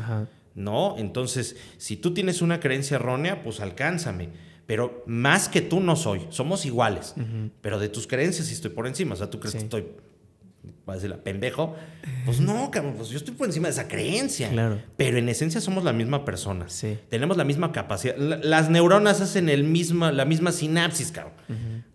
[0.54, 0.96] ¿No?
[0.98, 4.30] Entonces, si tú tienes una creencia errónea, pues alcánzame.
[4.68, 7.16] Pero más que tú no soy, somos iguales.
[7.62, 9.14] Pero de tus creencias sí estoy por encima.
[9.14, 9.88] O sea, tú crees que estoy,
[10.88, 11.76] va a decir, pendejo.
[12.26, 14.50] Pues no, cabrón, pues yo estoy por encima de esa creencia.
[14.50, 14.82] Claro.
[14.98, 16.70] Pero en esencia somos la misma persona.
[16.70, 16.98] Sí.
[17.10, 18.16] Tenemos la misma capacidad.
[18.18, 21.34] Las neuronas hacen el mismo, la misma sinapsis, cabrón.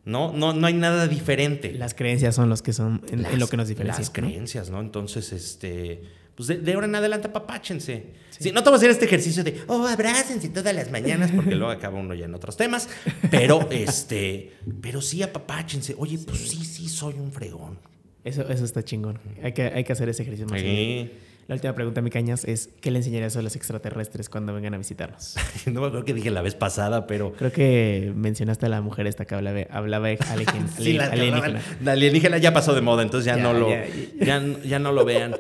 [0.05, 0.33] ¿no?
[0.33, 1.73] No, no hay nada diferente.
[1.73, 4.01] Las creencias son los que son en, lo que nos diferencian.
[4.01, 4.81] Las creencias, ¿no?
[4.81, 6.03] Entonces, este,
[6.37, 8.14] pues de, ahora en adelante apapáchense.
[8.31, 8.53] Sí.
[8.53, 11.73] no te voy a hacer este ejercicio de, oh, abrácense todas las mañanas, porque luego
[11.73, 12.89] acaba uno ya en otros temas,
[13.31, 15.97] pero este, pero sí apapáchense.
[15.99, 17.79] Oye, pues sí, sí, soy un fregón.
[18.27, 19.20] Eso, eso está chingón.
[19.43, 20.61] Hay que, hay que hacer ese ejercicio más.
[20.61, 21.11] Sí.
[21.47, 24.79] La última pregunta, mi cañas, es ¿qué le enseñarías a los extraterrestres cuando vengan a
[24.79, 25.37] visitarnos?
[25.66, 27.35] no me acuerdo que dije la vez pasada, pero...
[27.35, 30.68] Creo que mencionaste a la mujer esta que hablaba, hablaba alienígena.
[30.77, 31.62] sí, la, alienígena.
[31.85, 35.37] La alienígena ya pasó de moda, entonces ya, no lo, ya, ya, no lo vean.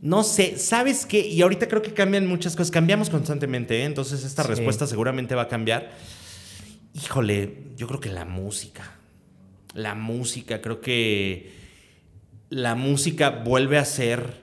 [0.00, 1.26] No sé, ¿sabes qué?
[1.26, 3.84] Y ahorita creo que cambian muchas cosas, cambiamos constantemente, ¿eh?
[3.84, 4.48] entonces esta Sí.
[4.48, 5.90] respuesta seguramente va a cambiar.
[6.94, 8.92] Híjole, yo creo que la música.
[9.74, 11.61] La música, creo que
[12.52, 14.42] la música vuelve a ser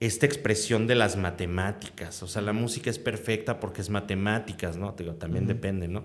[0.00, 2.22] esta expresión de las matemáticas.
[2.22, 4.94] O sea, la música es perfecta porque es matemáticas, ¿no?
[4.98, 6.04] Digo, también depende, ¿no?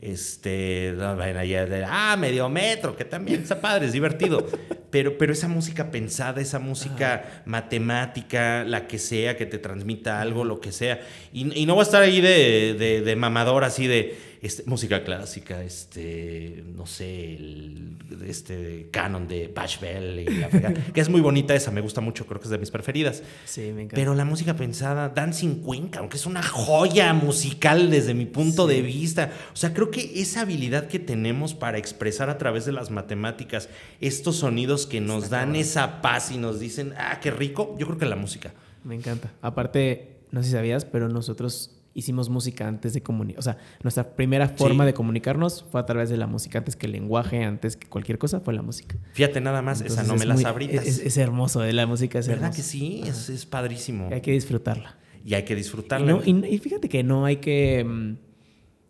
[0.00, 4.46] Este, no, vayan allá de, ah, medio metro, que también está padre, es divertido.
[4.94, 10.44] Pero, pero esa música pensada, esa música matemática, la que sea, que te transmita algo,
[10.44, 11.00] lo que sea.
[11.32, 15.02] Y, y no va a estar ahí de, de- de mamador, así de este, música
[15.04, 17.96] clásica, este, no sé, el,
[18.28, 22.26] este canon de Bashbel, y la fregada, que es muy bonita esa, me gusta mucho,
[22.26, 23.22] creo que es de mis preferidas.
[23.46, 23.96] Sí, me encanta.
[23.96, 28.82] Pero la música pensada, Dancing Queen, aunque es una joya musical desde mi punto de
[28.82, 29.32] vista.
[29.54, 33.70] O sea, creo que esa habilidad que tenemos para expresar a través de las matemáticas
[34.02, 37.98] estos sonidos que nos dan esa paz y nos dicen, ah, qué rico, yo creo
[37.98, 38.52] que la música.
[38.84, 39.32] Me encanta.
[39.40, 43.38] Aparte, no sé si sabías, pero nosotros hicimos música antes de comunicar.
[43.38, 44.86] O sea, nuestra primera forma Sí.
[44.86, 46.58] de comunicarnos fue a través de la música.
[46.58, 48.96] Antes que el lenguaje, antes que cualquier cosa, fue la música.
[49.12, 50.86] Fíjate nada más, esa no es me la sabritas.
[50.86, 53.02] Es, es hermoso, eh, la música es ¿Verdad que sí?
[53.06, 54.08] Es, es padrísimo.
[54.12, 54.98] Hay que disfrutarla.
[55.24, 56.06] Y hay que Y, disfrutarla.
[56.12, 58.16] no- y- y fíjate que no hay que mm,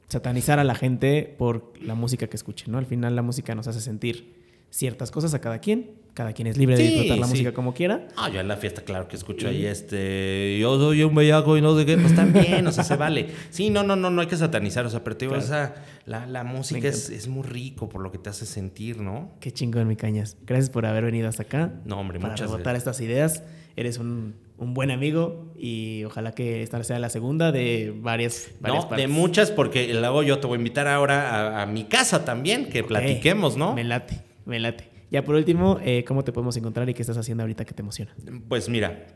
[0.09, 2.79] satanizar a la gente por la música que escuche, ¿no?
[2.79, 4.44] Al final la música nos hace sentir
[4.75, 6.03] ciertas cosas a cada quien.
[6.15, 7.31] Cada quien es libre de Sí, disfrutar la sí.
[7.33, 8.07] música como quiera.
[8.17, 10.57] Ah, yo en la fiesta, claro que escucho ahí este.
[10.61, 11.97] Yo soy un bellaco y no sé qué.
[11.99, 13.27] Pues también, o sea, se vale.
[13.51, 14.87] Sí, no, no, no, no hay que satanizar.
[14.87, 15.45] O sea, pero te digo, Claro.
[15.45, 15.75] esa.
[16.07, 19.33] La, la música es, es muy rico por lo que te hace sentir, ¿no?
[19.41, 20.37] Qué chingón, mi cañas.
[20.47, 21.73] Gracias por haber venido hasta acá.
[21.85, 23.43] No, hombre, para muchas rebotar estas ideas.
[23.75, 28.85] Eres un, un buen amigo y ojalá que esta sea la segunda de varias, varias
[28.85, 29.09] No, partes.
[29.09, 32.67] de muchas, porque luego yo te voy a invitar ahora a, a mi casa también,
[32.69, 32.87] que Ok.
[32.89, 33.75] platiquemos, ¿no?
[33.75, 34.91] Me late, me late.
[35.11, 37.83] Ya por último, eh, ¿cómo te podemos encontrar y qué estás haciendo ahorita que te
[37.83, 38.15] emociona?
[38.49, 39.07] Pues mira,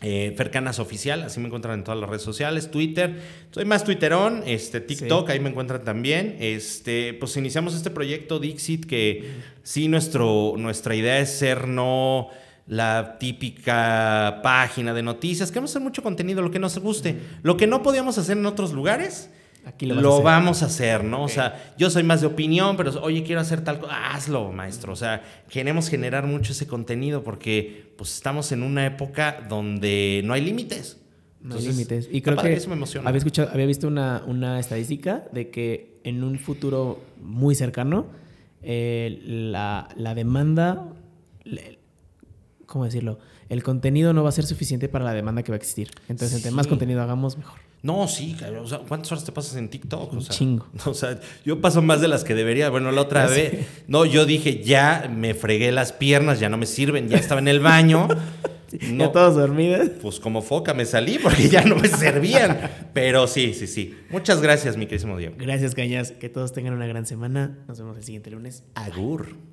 [0.00, 3.20] eh, Fercanas Oficial, así me encuentran en todas las redes sociales, Twitter,
[3.52, 6.36] soy más Twitterón, este, TikTok, ahí me encuentran también.
[6.40, 9.30] Este, pues iniciamos este proyecto Dixit, que
[9.62, 12.28] sí, nuestro, nuestra idea es ser no
[12.66, 17.16] la típica página de noticias, queremos hacer mucho contenido, lo que nos guste.
[17.42, 19.30] Lo que no podíamos hacer en otros lugares,
[19.64, 21.22] Aquí lo, lo, a vamos a hacer, ¿no?
[21.22, 24.92] O sea, yo soy más de opinión, pero oye, quiero hacer tal cosa, hazlo, maestro.
[24.92, 30.32] O sea, queremos generar mucho ese contenido porque pues estamos en una época donde no
[30.32, 30.98] hay límites.
[31.40, 32.08] No hay límites.
[32.10, 33.08] Y creo que eso me emociona.
[33.08, 38.06] había escuchado, había visto una, una estadística de que en un futuro muy cercano
[38.62, 40.88] eh, la, la demanda,
[41.44, 41.78] le-
[42.66, 43.18] ¿cómo decirlo?
[43.48, 45.90] El contenido no va a ser suficiente para la demanda que va a existir.
[46.08, 47.58] Entonces, entre más contenido hagamos, mejor.
[47.82, 50.14] No, sí, o sea, ¿cuántas horas te pasas en TikTok?
[50.14, 50.66] O sea, chingo.
[50.86, 52.70] O sea, yo paso más de las que debería.
[52.70, 56.66] Bueno, la otra vez, no, yo dije, ya me fregué las piernas, ya no me
[56.66, 58.08] sirven, ya estaba en el baño.
[58.90, 59.90] No, Ya todos dormidos.
[60.00, 62.70] Pues como foca me salí porque ya no me servían.
[62.94, 63.94] Pero sí, sí, sí.
[64.08, 65.34] Muchas gracias, mi querísimo Diego.
[65.38, 66.12] Gracias, Cañas.
[66.12, 67.58] Que todos tengan una gran semana.
[67.68, 68.64] Nos vemos el siguiente lunes.
[68.74, 69.51] Agur.